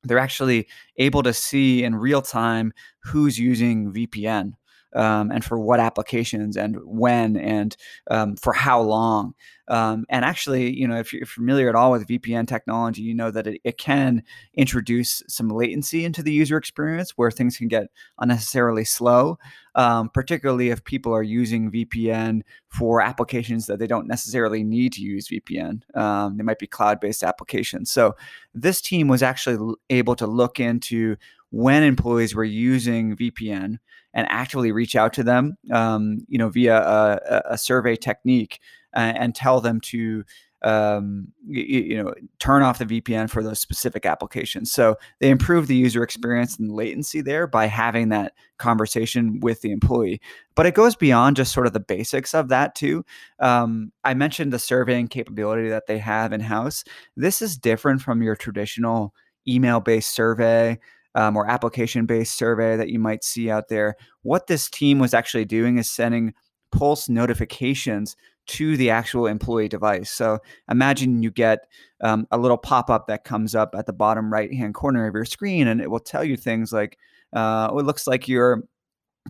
they're 0.04 0.20
actually 0.20 0.68
able 0.98 1.24
to 1.24 1.34
see 1.34 1.84
in 1.84 1.96
real 1.96 2.22
time 2.22 2.74
who's 3.06 3.40
using 3.40 3.92
vpn 3.92 4.54
um, 4.96 5.32
and 5.32 5.44
for 5.44 5.60
what 5.60 5.80
applications 5.80 6.58
and 6.58 6.78
when 6.84 7.38
and 7.38 7.76
um, 8.10 8.36
for 8.36 8.54
how 8.54 8.82
long. 8.82 9.34
Um, 9.70 10.06
and 10.10 10.26
actually, 10.26 10.78
you 10.78 10.88
know, 10.88 10.98
if 10.98 11.14
you're 11.14 11.26
familiar 11.26 11.70
at 11.70 11.76
all 11.76 11.92
with 11.92 12.08
VPN 12.08 12.48
technology, 12.48 13.02
you 13.02 13.14
know 13.14 13.32
that 13.32 13.48
it, 13.48 13.62
it, 13.64 13.78
can 13.78 14.24
introduce 14.56 15.24
some 15.30 15.48
latency 15.48 16.04
into 16.04 16.22
the 16.22 16.34
user 16.34 16.58
experience 16.58 17.12
where 17.12 17.32
things 17.32 17.58
can 17.58 17.70
get 17.70 17.88
unnecessarily 18.20 18.84
slow, 18.84 19.38
um, 19.76 20.10
particularly 20.10 20.70
if 20.70 20.84
people 20.84 21.14
are 21.14 21.24
using 21.24 21.72
VPN 21.72 22.42
for 22.68 23.02
applications 23.02 23.66
that 23.68 23.80
they 23.80 23.88
don't 23.88 24.08
necessarily 24.08 24.66
need 24.66 24.92
to 24.94 25.02
use 25.02 25.30
VPN. 25.30 25.82
Um, 25.98 26.36
they 26.36 26.44
might 26.44 26.60
be 26.60 26.68
cloud 26.68 27.00
based 27.00 27.24
applications. 27.24 27.90
So 27.90 28.16
this 28.54 28.82
team 28.82 29.08
was 29.08 29.24
actually 29.24 29.76
able 29.90 30.18
to 30.18 30.28
look 30.28 30.60
into 30.60 31.16
when 31.52 31.84
employees 31.84 32.36
were 32.36 32.44
using 32.44 33.16
VPN 33.16 33.78
and 34.14 34.28
actively 34.30 34.72
reach 34.72 34.96
out 34.96 35.14
to 35.14 35.24
them, 35.24 35.58
um, 35.72 36.20
you 36.28 36.38
know, 36.38 36.50
via 36.50 36.78
a, 36.78 37.42
a 37.52 37.58
survey 37.58 37.96
technique 37.96 38.60
and, 38.94 39.18
and, 39.18 39.36
tell 39.36 39.60
them 39.60 39.82
to, 39.82 40.24
um, 40.62 41.30
you, 41.48 41.64
you, 41.64 42.04
know, 42.04 42.14
turn 42.40 42.62
off 42.62 42.78
the 42.78 42.86
VPN 42.86 43.30
for 43.30 43.44
those 43.44 43.60
specific 43.60 44.06
applications. 44.06 44.72
So 44.72 44.98
they 45.20 45.30
improve 45.30 45.68
the 45.68 45.76
user 45.76 46.04
experience 46.04 46.58
and 46.58 46.72
latency 46.72 47.22
there 47.22 47.48
by 47.48 47.66
having 47.66 48.10
that 48.10 48.34
conversation 48.58 49.40
with 49.40 49.62
the 49.62 49.72
employee. 49.72 50.22
But 50.56 50.68
it 50.68 50.76
goes 50.76 50.96
beyond 50.96 51.36
just 51.36 51.52
sort 51.52 51.68
of 51.68 51.74
the 51.74 51.80
basics 51.80 52.34
of 52.34 52.50
that 52.50 52.76
too. 52.76 53.04
Um, 53.40 53.92
I 54.04 54.14
mentioned 54.14 54.54
the 54.54 54.60
surveying 54.60 55.08
capability 55.08 55.70
that 55.70 55.88
they 55.88 55.98
have 55.98 56.32
in 56.32 56.40
house. 56.40 56.84
This 57.18 57.42
is 57.42 57.58
different 57.58 58.02
from 58.02 58.22
your 58.22 58.36
traditional 58.36 59.14
email 59.48 59.80
based 59.80 60.14
survey 60.14 60.80
um, 61.16 61.36
or 61.36 61.50
application 61.50 62.06
based 62.06 62.38
survey 62.38 62.76
that 62.76 62.90
you 62.90 63.00
might 63.00 63.24
see 63.24 63.50
out 63.50 63.68
there. 63.70 63.96
What 64.22 64.48
this 64.48 64.70
team 64.70 65.00
was 65.00 65.14
actually 65.14 65.46
doing 65.46 65.78
is 65.78 65.90
sending 65.90 66.34
pulse 66.72 67.08
notifications 67.08 68.16
to 68.46 68.76
the 68.76 68.90
actual 68.90 69.28
employee 69.28 69.70
device. 69.70 70.10
So 70.10 70.40
imagine 70.70 71.24
you 71.24 71.32
get 71.32 71.60
um, 72.02 72.28
a 72.32 72.38
little 72.38 72.58
pop 72.58 72.90
up 72.90 73.08
that 73.08 73.24
comes 73.24 73.56
up 73.56 73.74
at 73.78 73.86
the 73.86 73.94
bottom 73.94 74.34
right 74.34 74.54
hand 74.54 74.74
corner 74.74 75.08
of 75.08 75.14
your 75.14 75.26
screen, 75.26 75.68
and 75.68 75.80
it 75.80 75.90
will 75.90 76.00
tell 76.00 76.24
you 76.24 76.36
things 76.36 76.74
like, 76.74 76.98
uh, 77.34 77.70
oh, 77.72 77.80
it 77.80 77.86
looks 77.86 78.06
like 78.06 78.28
your 78.28 78.64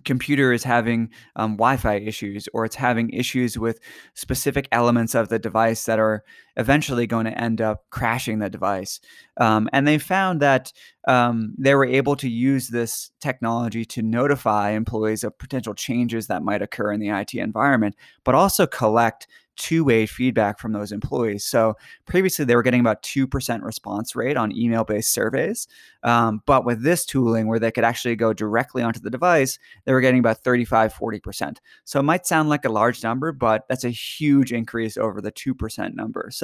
computer 0.04 0.52
is 0.52 0.64
having 0.64 1.08
um, 1.36 1.52
Wi-Fi 1.52 1.96
issues 1.96 2.48
or 2.52 2.64
it's 2.64 2.74
having 2.74 3.10
issues 3.10 3.56
with 3.56 3.78
specific 4.14 4.66
elements 4.72 5.14
of 5.14 5.28
the 5.28 5.38
device 5.38 5.84
that 5.84 6.00
are 6.00 6.24
eventually 6.56 7.06
going 7.06 7.24
to 7.26 7.40
end 7.40 7.60
up 7.60 7.84
crashing 7.90 8.38
the 8.38 8.50
device. 8.50 9.00
Um, 9.38 9.68
and 9.72 9.86
they 9.86 9.98
found 9.98 10.40
that 10.40 10.72
um, 11.06 11.54
they 11.58 11.74
were 11.74 11.84
able 11.84 12.16
to 12.16 12.28
use 12.28 12.68
this 12.68 13.10
technology 13.20 13.84
to 13.86 14.02
notify 14.02 14.70
employees 14.70 15.24
of 15.24 15.36
potential 15.38 15.74
changes 15.74 16.28
that 16.28 16.42
might 16.42 16.62
occur 16.62 16.92
in 16.92 17.00
the 17.00 17.10
IT 17.10 17.34
environment, 17.34 17.96
but 18.24 18.34
also 18.34 18.66
collect 18.66 19.26
two-way 19.56 20.06
feedback 20.06 20.58
from 20.58 20.72
those 20.72 20.92
employees. 20.92 21.44
So 21.44 21.76
previously 22.06 22.44
they 22.44 22.56
were 22.56 22.62
getting 22.62 22.80
about 22.80 23.02
2% 23.02 23.62
response 23.62 24.16
rate 24.16 24.36
on 24.36 24.56
email-based 24.56 25.12
surveys. 25.12 25.68
Um, 26.02 26.42
but 26.46 26.64
with 26.64 26.82
this 26.82 27.04
tooling 27.04 27.46
where 27.46 27.58
they 27.58 27.70
could 27.70 27.84
actually 27.84 28.16
go 28.16 28.32
directly 28.32 28.82
onto 28.82 29.00
the 29.00 29.10
device, 29.10 29.58
they 29.84 29.92
were 29.92 30.00
getting 30.00 30.20
about 30.20 30.38
35, 30.38 30.94
40%. 30.94 31.58
So 31.84 32.00
it 32.00 32.04
might 32.04 32.26
sound 32.26 32.48
like 32.48 32.64
a 32.64 32.72
large 32.72 33.02
number, 33.02 33.32
but 33.32 33.64
that's 33.68 33.84
a 33.84 33.90
huge 33.90 34.52
increase 34.52 34.96
over 34.96 35.20
the 35.20 35.32
2% 35.32 35.94
number. 35.94 36.30
So 36.32 36.43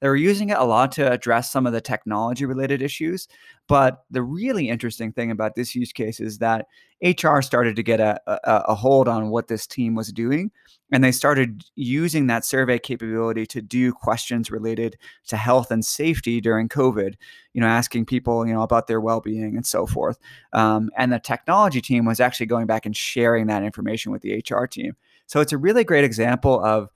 they 0.00 0.08
were 0.08 0.16
using 0.16 0.50
it 0.50 0.58
a 0.58 0.64
lot 0.64 0.92
to 0.92 1.10
address 1.10 1.50
some 1.50 1.66
of 1.66 1.72
the 1.72 1.80
technology 1.80 2.44
related 2.44 2.82
issues. 2.82 3.26
But 3.66 4.04
the 4.10 4.22
really 4.22 4.68
interesting 4.68 5.12
thing 5.12 5.30
about 5.30 5.56
this 5.56 5.74
use 5.74 5.92
case 5.92 6.20
is 6.20 6.38
that 6.38 6.66
HR 7.02 7.40
started 7.40 7.76
to 7.76 7.82
get 7.82 8.00
a, 8.00 8.20
a, 8.26 8.62
a 8.68 8.74
hold 8.74 9.08
on 9.08 9.30
what 9.30 9.48
this 9.48 9.66
team 9.66 9.94
was 9.94 10.12
doing. 10.12 10.50
And 10.90 11.04
they 11.04 11.12
started 11.12 11.64
using 11.74 12.28
that 12.28 12.44
survey 12.44 12.78
capability 12.78 13.44
to 13.46 13.60
do 13.60 13.92
questions 13.92 14.50
related 14.50 14.96
to 15.26 15.36
health 15.36 15.70
and 15.70 15.84
safety 15.84 16.40
during 16.40 16.68
COVID, 16.68 17.14
you 17.52 17.60
know, 17.60 17.66
asking 17.66 18.06
people, 18.06 18.46
you 18.46 18.54
know, 18.54 18.62
about 18.62 18.86
their 18.86 19.00
well 19.00 19.20
being 19.20 19.56
and 19.56 19.66
so 19.66 19.86
forth. 19.86 20.18
Um, 20.52 20.90
and 20.96 21.12
the 21.12 21.18
technology 21.18 21.82
team 21.82 22.06
was 22.06 22.20
actually 22.20 22.46
going 22.46 22.66
back 22.66 22.86
and 22.86 22.96
sharing 22.96 23.48
that 23.48 23.64
information 23.64 24.12
with 24.12 24.22
the 24.22 24.42
HR 24.48 24.66
team. 24.66 24.96
So 25.26 25.40
it's 25.40 25.52
a 25.52 25.58
really 25.58 25.84
great 25.84 26.04
example 26.04 26.64
of 26.64 26.88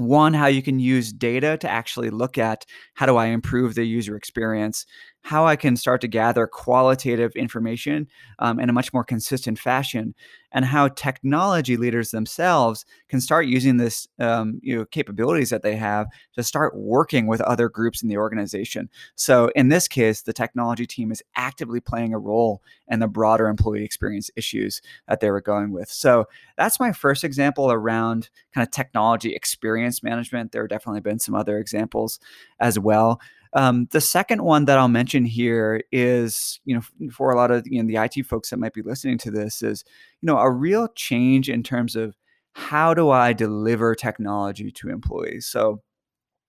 one 0.00 0.34
how 0.34 0.46
you 0.46 0.62
can 0.62 0.80
use 0.80 1.12
data 1.12 1.56
to 1.58 1.68
actually 1.68 2.10
look 2.10 2.38
at 2.38 2.64
how 2.94 3.06
do 3.06 3.16
i 3.16 3.26
improve 3.26 3.74
the 3.74 3.84
user 3.84 4.16
experience? 4.16 4.86
How 5.22 5.46
I 5.46 5.56
can 5.56 5.76
start 5.76 6.00
to 6.00 6.08
gather 6.08 6.46
qualitative 6.46 7.32
information 7.36 8.08
um, 8.38 8.58
in 8.58 8.70
a 8.70 8.72
much 8.72 8.92
more 8.92 9.04
consistent 9.04 9.58
fashion, 9.58 10.14
and 10.52 10.64
how 10.64 10.88
technology 10.88 11.76
leaders 11.76 12.10
themselves 12.10 12.84
can 13.08 13.20
start 13.20 13.46
using 13.46 13.76
this 13.76 14.08
um, 14.18 14.60
you 14.62 14.76
know 14.76 14.84
capabilities 14.84 15.50
that 15.50 15.62
they 15.62 15.76
have 15.76 16.06
to 16.34 16.42
start 16.42 16.76
working 16.76 17.26
with 17.26 17.40
other 17.42 17.68
groups 17.68 18.02
in 18.02 18.08
the 18.08 18.16
organization. 18.16 18.88
So 19.14 19.50
in 19.54 19.68
this 19.68 19.88
case, 19.88 20.22
the 20.22 20.32
technology 20.32 20.86
team 20.86 21.10
is 21.12 21.22
actively 21.36 21.80
playing 21.80 22.14
a 22.14 22.18
role 22.18 22.62
in 22.88 23.00
the 23.00 23.08
broader 23.08 23.48
employee 23.48 23.84
experience 23.84 24.30
issues 24.36 24.82
that 25.08 25.20
they 25.20 25.30
were 25.30 25.40
going 25.40 25.72
with. 25.72 25.90
So 25.90 26.26
that's 26.56 26.80
my 26.80 26.92
first 26.92 27.24
example 27.24 27.70
around 27.70 28.28
kind 28.52 28.66
of 28.66 28.70
technology 28.70 29.34
experience 29.34 30.02
management. 30.02 30.52
There 30.52 30.62
have 30.62 30.70
definitely 30.70 31.00
been 31.00 31.18
some 31.18 31.34
other 31.34 31.58
examples 31.58 32.18
as 32.58 32.78
well. 32.78 33.20
Um, 33.52 33.88
the 33.90 34.00
second 34.00 34.42
one 34.42 34.66
that 34.66 34.78
I'll 34.78 34.88
mention 34.88 35.24
here 35.24 35.82
is, 35.90 36.60
you 36.64 36.74
know, 36.74 37.10
for 37.10 37.30
a 37.30 37.36
lot 37.36 37.50
of 37.50 37.66
you 37.66 37.82
know, 37.82 37.88
the 37.88 38.02
IT 38.02 38.26
folks 38.26 38.50
that 38.50 38.58
might 38.58 38.74
be 38.74 38.82
listening 38.82 39.18
to 39.18 39.30
this, 39.30 39.62
is 39.62 39.84
you 40.20 40.26
know 40.26 40.38
a 40.38 40.50
real 40.50 40.88
change 40.94 41.48
in 41.48 41.62
terms 41.62 41.96
of 41.96 42.16
how 42.54 42.94
do 42.94 43.10
I 43.10 43.32
deliver 43.32 43.94
technology 43.94 44.70
to 44.72 44.88
employees. 44.88 45.46
So 45.46 45.82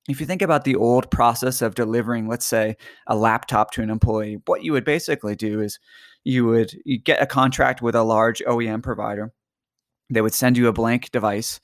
if 0.10 0.20
you 0.20 0.26
think 0.26 0.42
about 0.42 0.64
the 0.64 0.76
old 0.76 1.10
process 1.12 1.62
of 1.62 1.76
delivering, 1.76 2.28
let's 2.28 2.46
say, 2.46 2.76
a 3.08 3.16
laptop 3.16 3.72
to 3.72 3.82
an 3.82 3.90
employee, 3.90 4.40
what 4.46 4.64
you 4.64 4.72
would 4.72 4.86
basically 4.86 5.36
do 5.36 5.62
is 5.62 5.80
you 6.24 6.46
would 6.46 6.74
you 6.86 7.00
get 7.00 7.22
a 7.22 7.28
contract 7.28 7.82
with 7.82 7.96
a 7.96 8.04
large 8.04 8.42
OEM 8.48 8.84
provider. 8.84 9.32
They 10.10 10.22
would 10.22 10.34
send 10.34 10.58
you 10.58 10.68
a 10.68 10.74
blank 10.74 11.12
device 11.12 11.60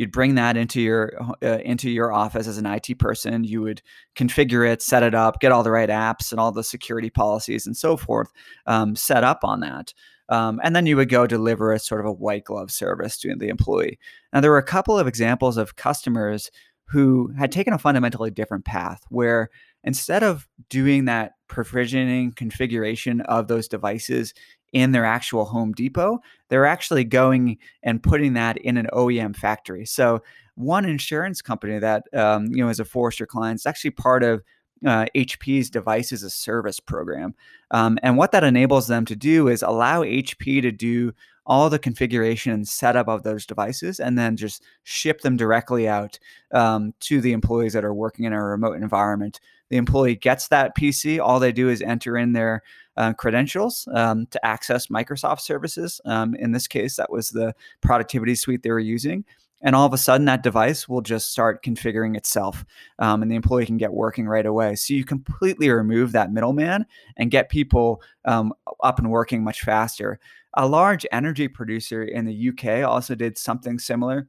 you'd 0.00 0.10
bring 0.10 0.34
that 0.36 0.56
into 0.56 0.80
your 0.80 1.12
uh, 1.42 1.58
into 1.58 1.90
your 1.90 2.10
office 2.10 2.48
as 2.48 2.56
an 2.56 2.64
IT 2.64 2.98
person. 2.98 3.44
You 3.44 3.60
would 3.60 3.82
configure 4.16 4.66
it, 4.66 4.80
set 4.80 5.02
it 5.02 5.14
up, 5.14 5.40
get 5.40 5.52
all 5.52 5.62
the 5.62 5.70
right 5.70 5.90
apps 5.90 6.30
and 6.30 6.40
all 6.40 6.52
the 6.52 6.64
security 6.64 7.10
policies 7.10 7.66
and 7.66 7.76
so 7.76 7.98
forth 7.98 8.32
um, 8.64 8.96
set 8.96 9.24
up 9.24 9.40
on 9.44 9.60
that. 9.60 9.92
Um, 10.30 10.58
and 10.64 10.74
then 10.74 10.86
you 10.86 10.96
would 10.96 11.10
go 11.10 11.26
deliver 11.26 11.70
a 11.70 11.78
sort 11.78 12.00
of 12.00 12.06
a 12.06 12.12
white 12.12 12.44
glove 12.44 12.70
service 12.70 13.18
to 13.18 13.34
the 13.36 13.48
employee. 13.48 13.98
Now, 14.32 14.40
there 14.40 14.50
were 14.50 14.56
a 14.58 14.62
couple 14.62 14.98
of 14.98 15.06
examples 15.06 15.58
of 15.58 15.76
customers 15.76 16.50
who 16.86 17.32
had 17.38 17.52
taken 17.52 17.74
a 17.74 17.78
fundamentally 17.78 18.30
different 18.30 18.64
path 18.64 19.02
where 19.10 19.50
instead 19.84 20.22
of 20.22 20.48
doing 20.70 21.04
that 21.04 21.32
provisioning 21.46 22.32
configuration 22.32 23.20
of 23.22 23.48
those 23.48 23.68
devices 23.68 24.32
in 24.72 24.92
their 24.92 25.04
actual 25.04 25.44
Home 25.46 25.72
Depot. 25.72 26.20
They're 26.48 26.66
actually 26.66 27.04
going 27.04 27.58
and 27.82 28.02
putting 28.02 28.34
that 28.34 28.56
in 28.58 28.76
an 28.76 28.88
OEM 28.92 29.34
factory. 29.36 29.86
So 29.86 30.22
one 30.54 30.84
insurance 30.84 31.42
company 31.42 31.78
that 31.78 32.04
um, 32.14 32.46
you 32.50 32.62
know 32.62 32.68
is 32.68 32.80
a 32.80 32.84
Forrester 32.84 33.26
client 33.26 33.60
is 33.60 33.66
actually 33.66 33.92
part 33.92 34.22
of 34.22 34.42
uh, 34.86 35.06
HP's 35.14 35.70
device 35.70 36.12
as 36.12 36.22
a 36.22 36.30
service 36.30 36.80
program. 36.80 37.34
Um, 37.70 37.98
and 38.02 38.16
what 38.16 38.32
that 38.32 38.44
enables 38.44 38.86
them 38.86 39.04
to 39.06 39.16
do 39.16 39.48
is 39.48 39.62
allow 39.62 40.02
HP 40.02 40.62
to 40.62 40.72
do 40.72 41.12
all 41.46 41.68
the 41.68 41.78
configuration 41.78 42.52
and 42.52 42.68
setup 42.68 43.08
of 43.08 43.22
those 43.22 43.44
devices 43.44 43.98
and 43.98 44.16
then 44.16 44.36
just 44.36 44.62
ship 44.84 45.20
them 45.22 45.36
directly 45.36 45.88
out 45.88 46.18
um, 46.52 46.94
to 47.00 47.20
the 47.20 47.32
employees 47.32 47.72
that 47.72 47.84
are 47.84 47.94
working 47.94 48.24
in 48.24 48.32
a 48.32 48.42
remote 48.42 48.76
environment. 48.76 49.40
The 49.68 49.76
employee 49.76 50.16
gets 50.16 50.48
that 50.48 50.76
PC. 50.76 51.20
All 51.20 51.40
they 51.40 51.52
do 51.52 51.68
is 51.68 51.82
enter 51.82 52.16
in 52.16 52.32
their 52.32 52.62
uh, 52.96 53.12
credentials 53.12 53.88
um, 53.94 54.26
to 54.26 54.44
access 54.44 54.88
Microsoft 54.88 55.40
services. 55.40 56.00
Um, 56.04 56.34
in 56.34 56.52
this 56.52 56.66
case, 56.66 56.96
that 56.96 57.10
was 57.10 57.30
the 57.30 57.54
productivity 57.80 58.34
suite 58.34 58.62
they 58.62 58.70
were 58.70 58.78
using. 58.78 59.24
And 59.62 59.76
all 59.76 59.84
of 59.84 59.92
a 59.92 59.98
sudden, 59.98 60.24
that 60.24 60.42
device 60.42 60.88
will 60.88 61.02
just 61.02 61.30
start 61.30 61.62
configuring 61.62 62.16
itself, 62.16 62.64
um, 62.98 63.20
and 63.20 63.30
the 63.30 63.36
employee 63.36 63.66
can 63.66 63.76
get 63.76 63.92
working 63.92 64.26
right 64.26 64.46
away. 64.46 64.74
So 64.74 64.94
you 64.94 65.04
completely 65.04 65.68
remove 65.68 66.12
that 66.12 66.32
middleman 66.32 66.86
and 67.18 67.30
get 67.30 67.50
people 67.50 68.00
um, 68.24 68.54
up 68.82 68.98
and 68.98 69.10
working 69.10 69.44
much 69.44 69.60
faster. 69.60 70.18
A 70.54 70.66
large 70.66 71.04
energy 71.12 71.46
producer 71.46 72.02
in 72.02 72.24
the 72.24 72.48
UK 72.48 72.88
also 72.88 73.14
did 73.14 73.36
something 73.36 73.78
similar 73.78 74.28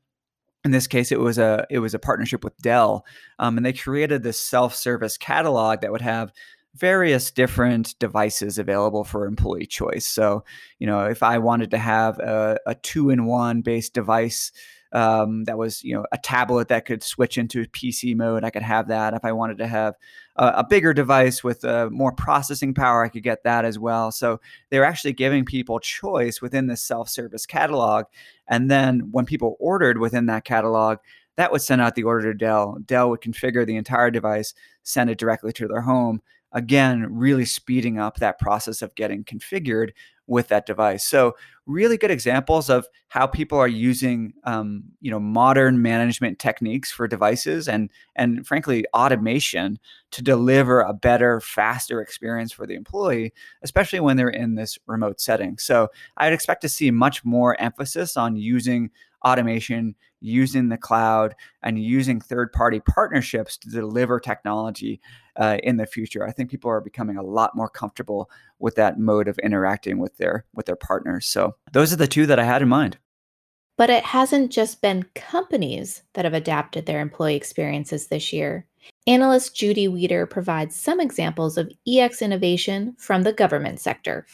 in 0.64 0.72
this 0.72 0.88
case 0.88 1.12
it 1.12 1.20
was 1.20 1.38
a 1.38 1.66
it 1.70 1.80
was 1.80 1.94
a 1.94 2.00
partnership 2.00 2.44
with 2.44 2.56
dell 2.58 3.06
um, 3.40 3.58
and 3.58 3.66
they 3.66 3.74
created 3.74 4.22
this 4.22 4.40
self-service 4.40 5.18
catalog 5.18 5.82
that 5.82 5.92
would 5.92 6.02
have 6.02 6.32
various 6.76 7.32
different 7.32 7.98
devices 8.00 8.58
available 8.58 9.04
for 9.04 9.26
employee 9.26 9.66
choice. 9.66 10.08
So, 10.08 10.44
you 10.80 10.88
know, 10.88 11.06
if 11.06 11.22
I 11.22 11.38
wanted 11.38 11.72
to 11.72 11.78
have 11.78 12.18
a, 12.20 12.58
a 12.66 12.76
two 12.76 13.10
in 13.10 13.26
one 13.26 13.62
based 13.62 13.94
device 13.94 14.52
um, 14.94 15.46
that 15.46 15.58
was, 15.58 15.84
you 15.84 15.96
know, 15.96 16.06
a 16.12 16.18
tablet 16.18 16.68
that 16.70 16.86
could 16.86 17.04
switch 17.04 17.38
into 17.38 17.66
PC 17.68 18.16
mode, 18.16 18.44
I 18.44 18.50
could 18.50 18.62
have 18.62 18.88
that. 18.90 19.14
If 19.14 19.24
I 19.24 19.32
wanted 19.32 19.58
to 19.60 19.68
have 19.68 19.96
a, 20.38 20.48
a 20.58 20.68
bigger 20.68 20.94
device 20.94 21.44
with 21.44 21.64
uh, 21.64 21.90
more 21.92 22.14
processing 22.14 22.74
power, 22.74 23.04
I 23.04 23.10
could 23.10 23.24
get 23.24 23.44
that 23.44 23.66
as 23.66 23.78
well. 23.78 24.12
So 24.12 24.40
they're 24.70 24.86
actually 24.86 25.14
giving 25.14 25.46
people 25.46 25.80
choice 25.80 26.42
within 26.42 26.68
the 26.68 26.78
self 26.78 27.10
service 27.10 27.46
catalog. 27.46 28.06
And 28.48 28.72
then 28.72 29.12
when 29.12 29.26
people 29.26 29.58
ordered 29.60 29.98
within 29.98 30.26
that 30.28 30.46
catalog, 30.46 31.00
that 31.38 31.52
would 31.52 31.62
send 31.62 31.82
out 31.82 31.96
the 31.96 32.04
order 32.04 32.32
to 32.32 32.38
Dell. 32.38 32.78
Dell 32.86 33.10
would 33.10 33.22
configure 33.22 33.66
the 33.66 33.78
entire 33.78 34.12
device, 34.12 34.54
send 34.84 35.10
it 35.10 35.18
directly 35.18 35.54
to 35.54 35.68
their 35.68 35.82
home 35.82 36.22
again, 36.54 37.08
really 37.16 37.46
speeding 37.46 38.00
up 38.00 38.18
that 38.18 38.40
process 38.40 38.82
of 38.82 38.96
getting 38.96 39.24
configured 39.24 39.92
with 40.28 40.48
that 40.50 40.66
device. 40.66 41.06
So, 41.06 41.36
really 41.68 41.98
good 41.98 42.12
examples 42.12 42.70
of 42.70 42.88
how 43.10 43.28
people 43.28 43.58
are 43.58 43.68
using, 43.68 44.34
um, 44.46 44.84
you 45.00 45.12
know, 45.12 45.20
modern 45.20 45.82
management 45.82 46.40
techniques 46.40 46.92
for 46.92 47.08
devices 47.08 47.68
and 47.68 47.90
and 48.16 48.46
frankly 48.46 48.86
automation 48.94 49.80
to 50.12 50.22
deliver 50.24 50.82
a 50.82 50.94
better, 50.94 51.40
faster 51.40 52.02
experience 52.02 52.52
for 52.52 52.66
the 52.66 52.76
employee, 52.76 53.34
especially 53.64 54.00
when 54.00 54.18
they're 54.18 54.30
in 54.30 54.56
this 54.56 54.78
remote 54.88 55.20
setting. 55.20 55.58
So, 55.58 55.90
I'd 56.18 56.34
expect 56.34 56.62
to 56.62 56.70
see 56.70 56.92
much 56.92 57.24
more 57.26 57.60
emphasis 57.60 58.18
on 58.18 58.36
using 58.36 58.92
automation, 59.24 59.96
using 60.20 60.70
the 60.70 60.78
cloud, 60.78 61.36
and 61.62 61.82
using 61.82 62.20
third 62.20 62.52
party 62.52 62.80
partnerships 62.80 63.58
to 63.58 63.70
deliver 63.70 64.20
technology 64.20 65.00
uh, 65.36 65.58
in 65.64 65.78
the 65.78 65.86
future. 65.86 66.28
I 66.28 66.32
think 66.32 66.50
people 66.50 66.70
are 66.70 66.82
becoming 66.82 67.18
a 67.18 67.24
lot 67.24 67.56
more 67.56 67.70
comfortable 67.70 68.30
with 68.62 68.76
that 68.76 69.00
mode 69.00 69.28
of 69.28 69.38
interacting 69.40 70.00
with 70.00 70.18
their 70.18 70.46
with 70.54 70.66
their 70.66 70.76
partners. 70.76 71.28
So 71.28 71.56
those 71.72 71.92
are 71.92 71.98
the 71.98 72.08
two 72.08 72.26
that 72.28 72.40
I 72.40 72.44
had 72.44 72.62
in 72.62 72.70
mind. 72.70 72.98
But 73.78 73.90
it 73.90 74.04
hasn't 74.04 74.52
just 74.52 74.82
been 74.82 75.06
companies 75.16 76.04
that 76.14 76.26
have 76.26 76.34
adapted 76.34 76.86
their 76.86 77.00
employee 77.00 77.36
experiences 77.36 78.08
this 78.08 78.32
year. 78.32 78.68
Analyst 79.08 79.56
Judy 79.56 79.88
Weader 79.88 80.26
provides 80.26 80.76
some 80.76 81.00
examples 81.00 81.58
of 81.58 81.72
EX 81.88 82.22
innovation 82.22 82.96
from 83.00 83.24
the 83.24 83.34
government 83.34 83.80
sector. 83.80 84.28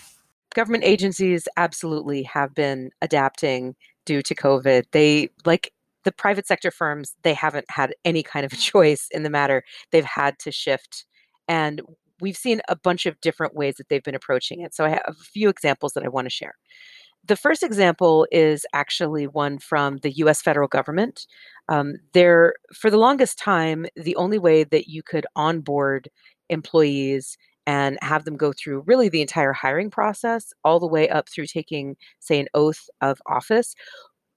Government 0.54 0.84
agencies 0.84 1.48
absolutely 1.56 2.24
have 2.24 2.54
been 2.54 2.92
adapting 3.02 3.76
due 4.06 4.22
to 4.22 4.36
COVID. 4.36 4.86
They, 4.92 5.30
like 5.46 5.72
the 6.04 6.12
private 6.12 6.48
sector 6.48 6.72
firms, 6.72 7.16
they 7.24 7.34
haven't 7.34 7.70
had 7.70 7.94
any 8.04 8.24
kind 8.24 8.46
of 8.46 8.52
choice 8.60 9.08
in 9.12 9.24
the 9.24 9.30
matter. 9.30 9.64
They've 9.92 10.04
had 10.04 10.40
to 10.40 10.52
shift. 10.52 11.06
And 11.48 11.82
we've 12.22 12.38
seen 12.38 12.62
a 12.70 12.76
bunch 12.76 13.06
of 13.06 13.20
different 13.22 13.56
ways 13.56 13.76
that 13.76 13.90
they've 13.90 14.04
been 14.04 14.16
approaching 14.16 14.62
it. 14.62 14.74
So 14.76 14.86
I 14.86 14.90
have 14.90 15.04
a 15.08 15.14
few 15.14 15.50
examples 15.50 15.94
that 15.94 16.04
I 16.04 16.10
want 16.10 16.26
to 16.26 16.30
share. 16.32 16.56
the 17.26 17.36
first 17.36 17.64
example 17.64 18.28
is 18.32 18.66
actually 18.74 19.28
one 19.28 19.60
from 19.60 19.98
the 19.98 20.12
US 20.18 20.42
federal 20.42 20.68
government. 20.68 21.28
Um, 21.70 21.96
there, 22.14 22.54
for 22.74 22.90
the 22.90 22.98
longest 22.98 23.38
time, 23.38 23.86
the 23.96 24.16
only 24.16 24.38
way 24.40 24.64
that 24.64 24.88
you 24.88 25.04
could 25.04 25.26
onboard 25.36 26.10
employees 26.50 27.38
and 27.66 27.98
have 28.02 28.24
them 28.24 28.38
go 28.38 28.54
through 28.54 28.84
really 28.88 29.10
the 29.10 29.22
entire 29.22 29.52
hiring 29.52 29.90
process, 29.90 30.54
all 30.64 30.80
the 30.80 30.88
way 30.88 31.10
up 31.10 31.28
through 31.30 31.48
taking, 31.48 31.98
say, 32.20 32.40
an 32.40 32.48
oath 32.54 32.90
of 33.02 33.22
office, 33.28 33.76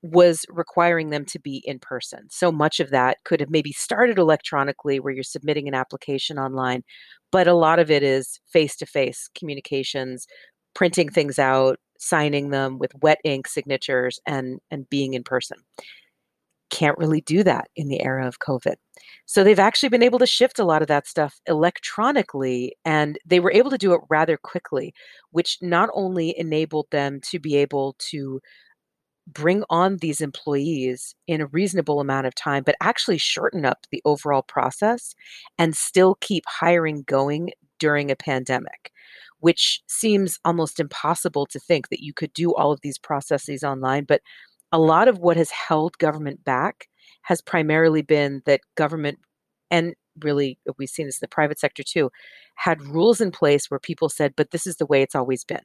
was 0.03 0.45
requiring 0.49 1.11
them 1.11 1.25
to 1.27 1.39
be 1.39 1.63
in 1.67 1.79
person. 1.79 2.29
So 2.31 2.51
much 2.51 2.81
of 2.81 2.91
that 2.91 3.19
could 3.25 3.41
have 3.41 3.51
maybe 3.51 3.73
started 3.73 4.19
electronically 4.19 4.99
where 4.99 5.13
you're 5.13 5.23
submitting 5.23 5.69
an 5.69 5.75
application 5.75 6.39
online, 6.39 6.83
but 7.31 7.47
a 7.47 7.55
lot 7.55 7.79
of 7.79 7.91
it 7.91 8.03
is 8.03 8.41
face 8.47 8.77
to 8.77 8.87
face 8.87 9.29
communications, 9.35 10.27
printing 10.75 11.11
things 11.11 11.39
out, 11.39 11.79
signing 11.99 12.51
them 12.51 12.79
with 12.79 12.93
wet 13.03 13.19
ink 13.25 13.47
signatures 13.47 14.19
and 14.27 14.59
and 14.71 14.89
being 14.89 15.15
in 15.15 15.23
person. 15.23 15.59
Can't 16.71 16.97
really 16.99 17.21
do 17.23 17.43
that 17.43 17.69
in 17.75 17.89
the 17.89 18.01
era 18.01 18.27
of 18.29 18.39
COVID. 18.39 18.77
So 19.27 19.43
they've 19.43 19.59
actually 19.59 19.89
been 19.89 20.05
able 20.05 20.21
to 20.21 20.27
shift 20.27 20.61
a 20.61 20.65
lot 20.65 20.83
of 20.83 20.89
that 20.89 21.09
stuff 21.09 21.41
electronically 21.49 22.77
and 22.85 23.19
they 23.27 23.41
were 23.41 23.53
able 23.53 23.71
to 23.71 23.79
do 23.79 23.93
it 23.93 24.01
rather 24.09 24.37
quickly, 24.37 24.95
which 25.33 25.59
not 25.61 25.91
only 25.95 26.33
enabled 26.39 26.87
them 26.93 27.21
to 27.31 27.41
be 27.41 27.57
able 27.57 27.97
to 28.11 28.41
bring 29.33 29.65
on 29.71 29.99
these 29.99 30.21
employees 30.21 31.15
in 31.27 31.41
a 31.41 31.47
reasonable 31.47 32.01
amount 32.01 32.27
of 32.27 32.35
time, 32.35 32.63
but 32.65 32.77
actually 32.81 33.19
shorten 33.19 33.65
up 33.65 33.87
the 33.91 34.03
overall 34.05 34.43
process 34.43 35.15
and 35.59 35.77
still 35.77 36.17
keep 36.21 36.45
hiring 36.47 37.03
going 37.03 37.51
during 37.79 38.11
a 38.11 38.17
pandemic, 38.17 38.93
which 39.39 39.83
seems 39.89 40.39
almost 40.45 40.81
impossible 40.81 41.47
to 41.47 41.59
think 41.59 41.89
that 41.89 42.03
you 42.03 42.13
could 42.13 42.33
do 42.33 42.55
all 42.55 42.73
of 42.73 42.81
these 42.83 42.99
processes 42.99 43.63
online. 43.63 44.05
But 44.05 44.23
a 44.73 44.79
lot 44.79 45.09
of 45.09 45.19
what 45.19 45.37
has 45.37 45.51
held 45.51 45.99
government 45.99 46.45
back 46.45 46.89
has 47.23 47.41
primarily 47.41 48.03
been 48.03 48.43
that 48.47 48.61
government 48.77 49.19
and 49.71 49.95
really 50.23 50.59
we've 50.79 50.89
seen 50.89 51.07
this 51.07 51.17
in 51.17 51.25
the 51.25 51.29
private 51.29 51.59
sector 51.59 51.83
too 51.83 52.11
had 52.57 52.83
rules 52.83 53.21
in 53.21 53.31
place 53.31 53.71
where 53.71 53.79
people 53.81 54.09
said 54.09 54.35
but 54.37 54.51
this 54.51 54.67
is 54.67 54.77
the 54.77 54.87
way 54.87 55.03
it's 55.03 55.15
always 55.15 55.45
been 55.45 55.63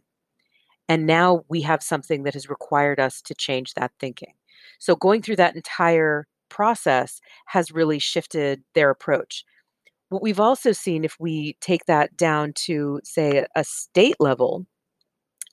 and 0.88 1.06
now 1.06 1.44
we 1.50 1.62
have 1.62 1.82
something 1.82 2.24
that 2.24 2.34
has 2.34 2.50
required 2.50 3.00
us 3.00 3.22
to 3.24 3.36
change 3.36 3.74
that 3.74 3.92
thinking. 4.00 4.34
So 4.80 4.96
going 4.96 5.22
through 5.22 5.38
that 5.38 5.56
entire 5.56 6.28
process 6.50 7.20
has 7.48 7.72
really 7.72 8.00
shifted 8.00 8.64
their 8.74 8.90
approach. 8.90 9.44
What 10.10 10.22
we've 10.22 10.40
also 10.40 10.72
seen, 10.72 11.04
if 11.04 11.16
we 11.20 11.58
take 11.62 11.86
that 11.86 12.16
down 12.16 12.54
to, 12.66 13.02
say, 13.04 13.46
a 13.56 13.64
state 13.64 14.16
level, 14.20 14.66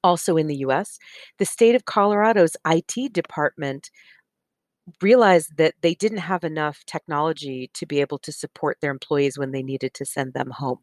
also 0.05 0.37
in 0.37 0.49
the 0.49 0.57
US, 0.57 0.99
the 1.38 1.47
state 1.47 1.75
of 1.75 1.87
Colorado's 1.87 2.57
IT 2.66 3.12
department 3.12 3.90
realized 5.01 5.57
that 5.57 5.75
they 5.81 5.95
didn't 5.95 6.18
have 6.18 6.45
enough 6.45 6.85
technology 6.87 7.71
to 7.75 7.87
be 7.87 8.01
able 8.01 8.18
to 8.18 8.33
support 8.33 8.79
their 8.81 8.90
employees 8.90 9.38
when 9.38 9.53
they 9.53 9.62
needed 9.62 9.95
to 9.95 10.05
send 10.05 10.35
them 10.35 10.51
home. 10.51 10.81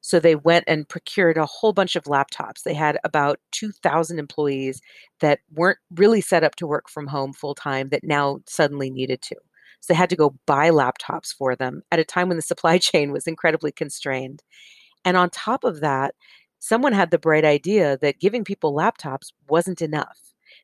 So 0.00 0.18
they 0.18 0.34
went 0.34 0.64
and 0.66 0.88
procured 0.88 1.36
a 1.36 1.46
whole 1.46 1.72
bunch 1.72 1.96
of 1.96 2.04
laptops. 2.04 2.62
They 2.62 2.74
had 2.74 2.98
about 3.04 3.38
2,000 3.52 4.18
employees 4.18 4.80
that 5.20 5.40
weren't 5.52 5.78
really 5.94 6.20
set 6.20 6.44
up 6.44 6.56
to 6.56 6.66
work 6.66 6.88
from 6.88 7.06
home 7.06 7.32
full 7.32 7.54
time 7.54 7.90
that 7.90 8.04
now 8.04 8.40
suddenly 8.46 8.90
needed 8.90 9.22
to. 9.22 9.36
So 9.80 9.92
they 9.92 9.96
had 9.96 10.10
to 10.10 10.16
go 10.16 10.36
buy 10.46 10.70
laptops 10.70 11.34
for 11.34 11.56
them 11.56 11.82
at 11.90 11.98
a 11.98 12.04
time 12.04 12.28
when 12.28 12.36
the 12.36 12.42
supply 12.50 12.78
chain 12.78 13.12
was 13.12 13.26
incredibly 13.26 13.72
constrained. 13.72 14.42
And 15.04 15.16
on 15.16 15.30
top 15.30 15.64
of 15.64 15.80
that, 15.80 16.14
someone 16.58 16.92
had 16.92 17.10
the 17.10 17.18
bright 17.18 17.44
idea 17.44 17.98
that 18.02 18.20
giving 18.20 18.44
people 18.44 18.74
laptops 18.74 19.32
wasn't 19.48 19.82
enough 19.82 20.18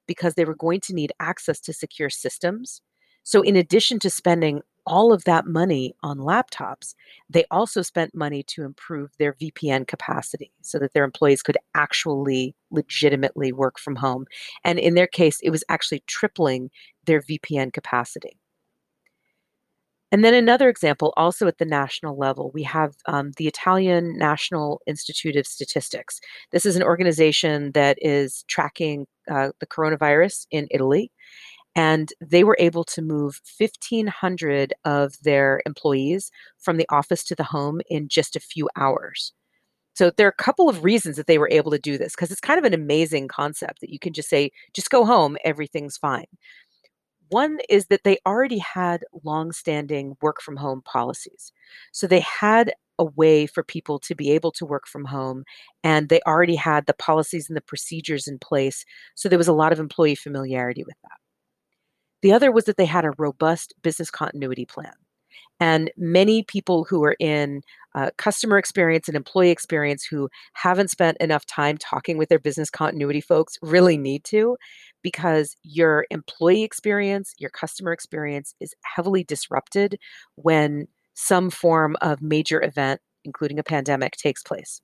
because 0.06 0.34
they 0.34 0.44
were 0.44 0.54
going 0.54 0.80
to 0.80 0.94
need 0.94 1.12
access 1.20 1.60
to 1.60 1.72
secure 1.72 2.10
systems. 2.10 2.82
So, 3.22 3.42
in 3.42 3.56
addition 3.56 3.98
to 4.00 4.10
spending 4.10 4.62
all 4.86 5.12
of 5.12 5.24
that 5.24 5.46
money 5.46 5.94
on 6.02 6.18
laptops, 6.18 6.94
they 7.28 7.44
also 7.50 7.82
spent 7.82 8.14
money 8.14 8.42
to 8.44 8.62
improve 8.62 9.10
their 9.18 9.34
VPN 9.34 9.86
capacity 9.86 10.52
so 10.62 10.78
that 10.78 10.92
their 10.92 11.04
employees 11.04 11.42
could 11.42 11.58
actually 11.74 12.54
legitimately 12.70 13.52
work 13.52 13.78
from 13.78 13.96
home. 13.96 14.26
And 14.64 14.78
in 14.78 14.94
their 14.94 15.06
case, 15.06 15.40
it 15.42 15.50
was 15.50 15.64
actually 15.68 16.02
tripling 16.06 16.70
their 17.04 17.20
VPN 17.20 17.72
capacity. 17.72 18.38
And 20.12 20.24
then 20.24 20.34
another 20.34 20.68
example, 20.68 21.12
also 21.16 21.48
at 21.48 21.58
the 21.58 21.64
national 21.64 22.16
level, 22.16 22.52
we 22.54 22.62
have 22.62 22.94
um, 23.06 23.32
the 23.38 23.48
Italian 23.48 24.16
National 24.16 24.80
Institute 24.86 25.34
of 25.34 25.48
Statistics. 25.48 26.20
This 26.52 26.64
is 26.64 26.76
an 26.76 26.82
organization 26.84 27.72
that 27.72 27.98
is 28.00 28.44
tracking 28.46 29.06
uh, 29.28 29.50
the 29.58 29.66
coronavirus 29.66 30.46
in 30.52 30.68
Italy 30.70 31.10
and 31.76 32.12
they 32.20 32.44
were 32.44 32.56
able 32.60 32.84
to 32.84 33.02
move 33.02 33.40
1,500 33.58 34.74
of 34.84 35.14
their 35.22 35.62
employees 35.66 36.32
from 36.58 36.78
the 36.78 36.88
office 36.90 37.24
to 37.26 37.36
the 37.36 37.44
home 37.44 37.82
in 37.90 38.08
just 38.08 38.36
a 38.36 38.40
few 38.40 38.70
hours. 38.76 39.34
So 39.94 40.10
there 40.16 40.26
are 40.26 40.30
a 40.38 40.44
couple 40.44 40.68
of 40.68 40.84
reasons 40.84 41.16
that 41.16 41.26
they 41.26 41.38
were 41.38 41.50
able 41.50 41.70
to 41.72 41.78
do 41.78 41.98
this 41.98 42.14
because 42.14 42.30
it's 42.30 42.40
kind 42.40 42.58
of 42.58 42.64
an 42.64 42.74
amazing 42.74 43.28
concept 43.28 43.80
that 43.80 43.90
you 43.90 43.98
can 43.98 44.12
just 44.12 44.28
say, 44.28 44.50
just 44.74 44.90
go 44.90 45.04
home, 45.06 45.36
everything's 45.44 45.96
fine. 45.98 46.26
One 47.28 47.58
is 47.68 47.86
that 47.86 48.04
they 48.04 48.18
already 48.26 48.58
had 48.58 49.04
long-standing 49.24 50.16
work 50.22 50.40
from 50.40 50.56
home 50.56 50.82
policies. 50.82 51.52
So 51.92 52.06
they 52.06 52.20
had 52.20 52.72
a 52.98 53.04
way 53.04 53.46
for 53.46 53.62
people 53.64 53.98
to 54.00 54.14
be 54.14 54.30
able 54.30 54.52
to 54.52 54.64
work 54.66 54.86
from 54.86 55.04
home 55.06 55.44
and 55.84 56.08
they 56.08 56.20
already 56.26 56.54
had 56.56 56.86
the 56.86 56.94
policies 56.94 57.48
and 57.50 57.56
the 57.56 57.60
procedures 57.62 58.26
in 58.28 58.38
place. 58.38 58.84
So 59.16 59.28
there 59.28 59.38
was 59.38 59.48
a 59.48 59.52
lot 59.52 59.72
of 59.72 59.80
employee 59.80 60.14
familiarity 60.14 60.84
with 60.84 60.96
that. 61.02 61.25
The 62.26 62.32
other 62.32 62.50
was 62.50 62.64
that 62.64 62.76
they 62.76 62.86
had 62.86 63.04
a 63.04 63.12
robust 63.18 63.72
business 63.82 64.10
continuity 64.10 64.64
plan. 64.64 64.94
And 65.60 65.92
many 65.96 66.42
people 66.42 66.82
who 66.82 67.04
are 67.04 67.14
in 67.20 67.62
uh, 67.94 68.10
customer 68.18 68.58
experience 68.58 69.06
and 69.06 69.16
employee 69.16 69.52
experience 69.52 70.04
who 70.04 70.28
haven't 70.54 70.90
spent 70.90 71.18
enough 71.18 71.46
time 71.46 71.78
talking 71.78 72.18
with 72.18 72.28
their 72.28 72.40
business 72.40 72.68
continuity 72.68 73.20
folks 73.20 73.58
really 73.62 73.96
need 73.96 74.24
to 74.24 74.56
because 75.02 75.56
your 75.62 76.04
employee 76.10 76.64
experience, 76.64 77.32
your 77.38 77.50
customer 77.50 77.92
experience 77.92 78.56
is 78.58 78.74
heavily 78.82 79.22
disrupted 79.22 79.96
when 80.34 80.88
some 81.14 81.48
form 81.48 81.94
of 82.00 82.22
major 82.22 82.60
event, 82.60 83.00
including 83.24 83.60
a 83.60 83.62
pandemic, 83.62 84.16
takes 84.16 84.42
place. 84.42 84.80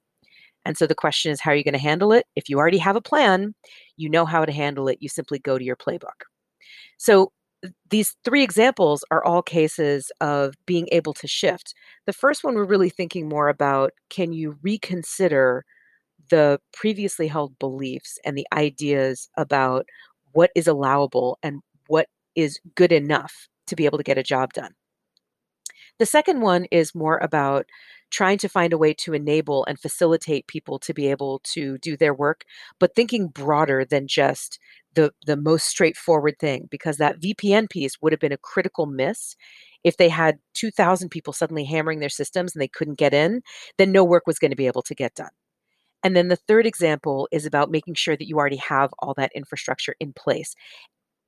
And 0.65 0.79
so 0.79 0.87
the 0.87 0.95
question 0.95 1.33
is, 1.33 1.41
how 1.41 1.51
are 1.51 1.57
you 1.57 1.65
going 1.65 1.73
to 1.73 1.81
handle 1.81 2.13
it? 2.13 2.25
If 2.37 2.49
you 2.49 2.61
already 2.61 2.79
have 2.79 2.95
a 2.95 3.01
plan, 3.01 3.57
you 3.97 4.09
know 4.09 4.27
how 4.27 4.45
to 4.45 4.53
handle 4.53 4.87
it. 4.87 4.99
You 5.01 5.09
simply 5.09 5.41
go 5.41 5.59
to 5.59 5.65
your 5.65 5.75
playbook. 5.75 6.31
So 6.99 7.33
these 7.91 8.17
three 8.25 8.43
examples 8.43 9.05
are 9.11 9.25
all 9.25 9.43
cases 9.43 10.11
of 10.21 10.55
being 10.67 10.89
able 10.93 11.13
to 11.15 11.29
shift. 11.29 11.75
The 12.07 12.13
first 12.13 12.45
one, 12.45 12.55
we're 12.55 12.65
really 12.65 12.91
thinking 12.91 13.29
more 13.29 13.49
about 13.49 13.93
can 14.11 14.33
you 14.33 14.59
reconsider 14.63 15.65
the 16.31 16.61
previously 16.73 17.29
held 17.29 17.59
beliefs 17.59 18.19
and 18.25 18.37
the 18.37 18.47
ideas 18.53 19.29
about 19.37 19.87
what 20.33 20.51
is 20.55 20.67
allowable 20.67 21.39
and 21.43 21.61
what 21.89 22.09
is 22.35 22.61
good 22.75 22.93
enough 22.93 23.49
to 23.67 23.77
be 23.77 23.85
able 23.85 23.99
to 23.99 24.05
get 24.05 24.19
a 24.19 24.23
job 24.23 24.53
done. 24.53 24.75
The 25.99 26.07
second 26.07 26.41
one 26.41 26.67
is 26.71 26.95
more 26.95 27.19
about 27.19 27.67
trying 28.11 28.39
to 28.39 28.49
find 28.49 28.73
a 28.73 28.79
way 28.79 28.93
to 28.95 29.15
enable 29.15 29.65
and 29.65 29.79
facilitate 29.79 30.47
people 30.47 30.79
to 30.81 30.93
be 30.93 31.09
able 31.09 31.41
to 31.55 31.79
do 31.79 31.97
their 31.97 32.15
work, 32.15 32.45
but 32.79 32.95
thinking 32.95 33.29
broader 33.29 33.85
than 33.85 34.07
just 34.07 34.59
the 34.95 35.13
the 35.27 35.37
most 35.37 35.67
straightforward 35.67 36.39
thing 36.39 36.69
because 36.71 36.97
that 36.99 37.21
VPN 37.21 37.71
piece 37.71 38.01
would 38.01 38.13
have 38.13 38.21
been 38.21 38.33
a 38.33 38.39
critical 38.39 38.87
miss 38.87 39.37
if 39.85 39.97
they 39.97 40.09
had 40.09 40.39
2000 40.55 41.09
people 41.09 41.33
suddenly 41.33 41.65
hammering 41.65 42.01
their 42.01 42.09
systems 42.09 42.55
and 42.55 42.63
they 42.63 42.69
couldn't 42.69 42.99
get 42.99 43.15
in 43.15 43.43
then 43.79 43.93
no 43.93 44.05
work 44.05 44.27
was 44.27 44.39
going 44.39 44.51
to 44.51 44.57
be 44.57 44.67
able 44.67 44.83
to 44.83 44.95
get 44.95 45.15
done. 45.15 45.31
And 46.05 46.17
then 46.17 46.29
the 46.29 46.37
third 46.37 46.67
example 46.67 47.29
is 47.31 47.47
about 47.47 47.71
making 47.71 47.95
sure 47.95 48.17
that 48.17 48.27
you 48.27 48.37
already 48.37 48.57
have 48.57 48.91
all 48.99 49.15
that 49.15 49.33
infrastructure 49.35 49.95
in 50.01 50.13
place. 50.13 50.55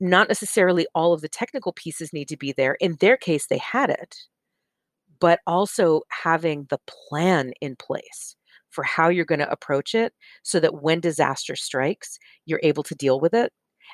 Not 0.00 0.28
necessarily 0.28 0.86
all 0.94 1.12
of 1.12 1.20
the 1.20 1.28
technical 1.28 1.72
pieces 1.72 2.12
need 2.12 2.28
to 2.28 2.36
be 2.36 2.52
there 2.52 2.76
in 2.80 2.96
their 3.00 3.16
case 3.16 3.46
they 3.46 3.58
had 3.58 3.90
it 3.90 4.16
but 5.20 5.40
also 5.46 6.02
having 6.22 6.66
the 6.70 6.78
plan 6.86 7.52
in 7.60 7.76
place 7.76 8.36
for 8.74 8.84
how 8.84 9.08
you're 9.08 9.24
going 9.24 9.38
to 9.38 9.50
approach 9.50 9.94
it 9.94 10.12
so 10.42 10.60
that 10.60 10.82
when 10.82 11.00
disaster 11.00 11.56
strikes, 11.56 12.18
you're 12.46 12.60
able 12.62 12.82
to 12.82 12.94
deal 12.94 13.20
with 13.20 13.32
it. 13.34 13.52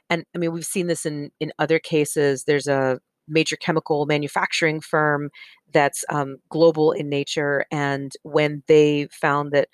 And 0.08 0.24
I 0.34 0.38
mean, 0.38 0.52
we've 0.52 0.64
seen 0.64 0.86
this 0.86 1.04
in 1.06 1.30
in 1.40 1.52
other 1.58 1.78
cases. 1.78 2.44
There's 2.44 2.66
a 2.66 3.00
major 3.28 3.56
chemical 3.56 4.06
manufacturing 4.06 4.80
firm 4.80 5.30
that's 5.72 6.04
um, 6.08 6.38
global 6.48 6.92
in 6.92 7.08
nature, 7.08 7.66
and 7.70 8.12
when 8.22 8.62
they 8.66 9.08
found 9.12 9.52
that 9.52 9.68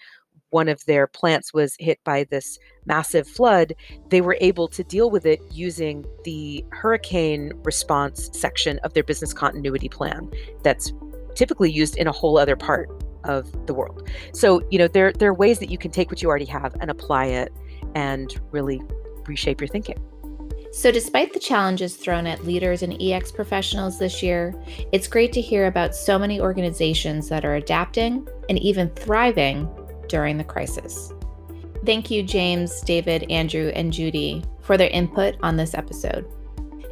one 0.51 0.69
of 0.69 0.85
their 0.87 1.07
plants 1.07 1.53
was 1.53 1.77
hit 1.79 1.99
by 2.05 2.25
this 2.25 2.59
massive 2.87 3.27
flood, 3.27 3.75
they 4.09 4.21
were 4.21 4.39
able 4.41 4.69
to 4.69 4.85
deal 4.85 5.11
with 5.11 5.27
it 5.27 5.41
using 5.51 6.05
the 6.25 6.65
hurricane 6.73 7.53
response 7.65 8.31
section 8.33 8.79
of 8.81 8.95
their 8.95 9.03
business 9.03 9.33
continuity 9.33 9.89
plan 9.89 10.31
that's 10.63 10.93
typically 11.35 11.71
used 11.71 11.97
in 11.97 12.07
a 12.07 12.13
whole 12.13 12.39
other 12.39 12.57
part 12.57 12.89
of 13.27 13.67
the 13.67 13.75
world. 13.75 14.09
So, 14.33 14.63
you 14.71 14.79
know, 14.79 14.89
there 14.89 15.13
there 15.13 15.31
are 15.31 15.35
ways 15.35 15.59
that 15.59 15.71
you 15.71 15.79
can 15.79 15.91
take 15.91 16.11
what 16.11 16.23
you 16.23 16.29
already 16.29 16.47
have 16.47 16.75
and 16.81 16.91
apply 16.91 17.27
it 17.27 17.53
and 17.95 18.35
really 18.51 18.81
reshape 19.27 19.61
your 19.61 19.69
thinking. 19.69 19.99
So, 20.73 20.91
despite 20.91 21.33
the 21.33 21.39
challenges 21.39 21.97
thrown 21.97 22.27
at 22.27 22.45
leaders 22.45 22.83
and 22.83 23.01
EX 23.01 23.33
professionals 23.33 23.99
this 23.99 24.23
year, 24.23 24.55
it's 24.93 25.09
great 25.09 25.33
to 25.33 25.41
hear 25.41 25.67
about 25.67 25.95
so 25.95 26.19
many 26.19 26.41
organizations 26.41 27.29
that 27.31 27.45
are 27.47 27.55
adapting 27.55 28.29
and 28.51 28.59
even 28.59 28.91
thriving 28.91 29.69
during 30.09 30.37
the 30.37 30.45
crisis. 30.45 31.15
Thank 31.87 32.11
you, 32.11 32.23
James, 32.23 32.81
David, 32.83 33.31
Andrew, 33.31 33.69
and 33.75 33.93
Judy, 33.93 34.45
for 34.61 34.77
their 34.77 34.91
input 34.91 35.37
on 35.43 35.57
this 35.57 35.73
episode. 35.73 36.27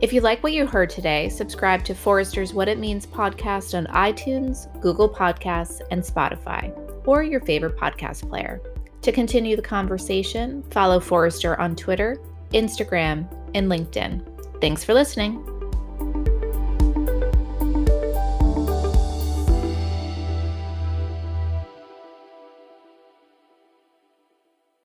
If 0.04 0.12
you 0.12 0.20
like 0.20 0.42
what 0.42 0.52
you 0.52 0.66
heard 0.66 0.90
today, 0.90 1.30
subscribe 1.30 1.82
to 1.84 1.94
Forrester's 1.94 2.52
What 2.52 2.68
It 2.68 2.78
Means 2.78 3.06
podcast 3.06 3.74
on 3.74 3.86
iTunes, 3.86 4.68
Google 4.82 5.08
Podcasts, 5.08 5.80
and 5.90 6.02
Spotify, 6.02 6.70
or 7.06 7.22
your 7.22 7.40
favorite 7.40 7.78
podcast 7.78 8.28
player. 8.28 8.60
To 9.00 9.12
continue 9.12 9.56
the 9.56 9.62
conversation, 9.62 10.62
follow 10.64 11.00
Forrester 11.00 11.58
on 11.58 11.74
Twitter, 11.74 12.18
Instagram, 12.52 13.26
and 13.54 13.70
LinkedIn. 13.70 14.60
Thanks 14.60 14.84
for 14.84 14.92
listening. 14.92 15.42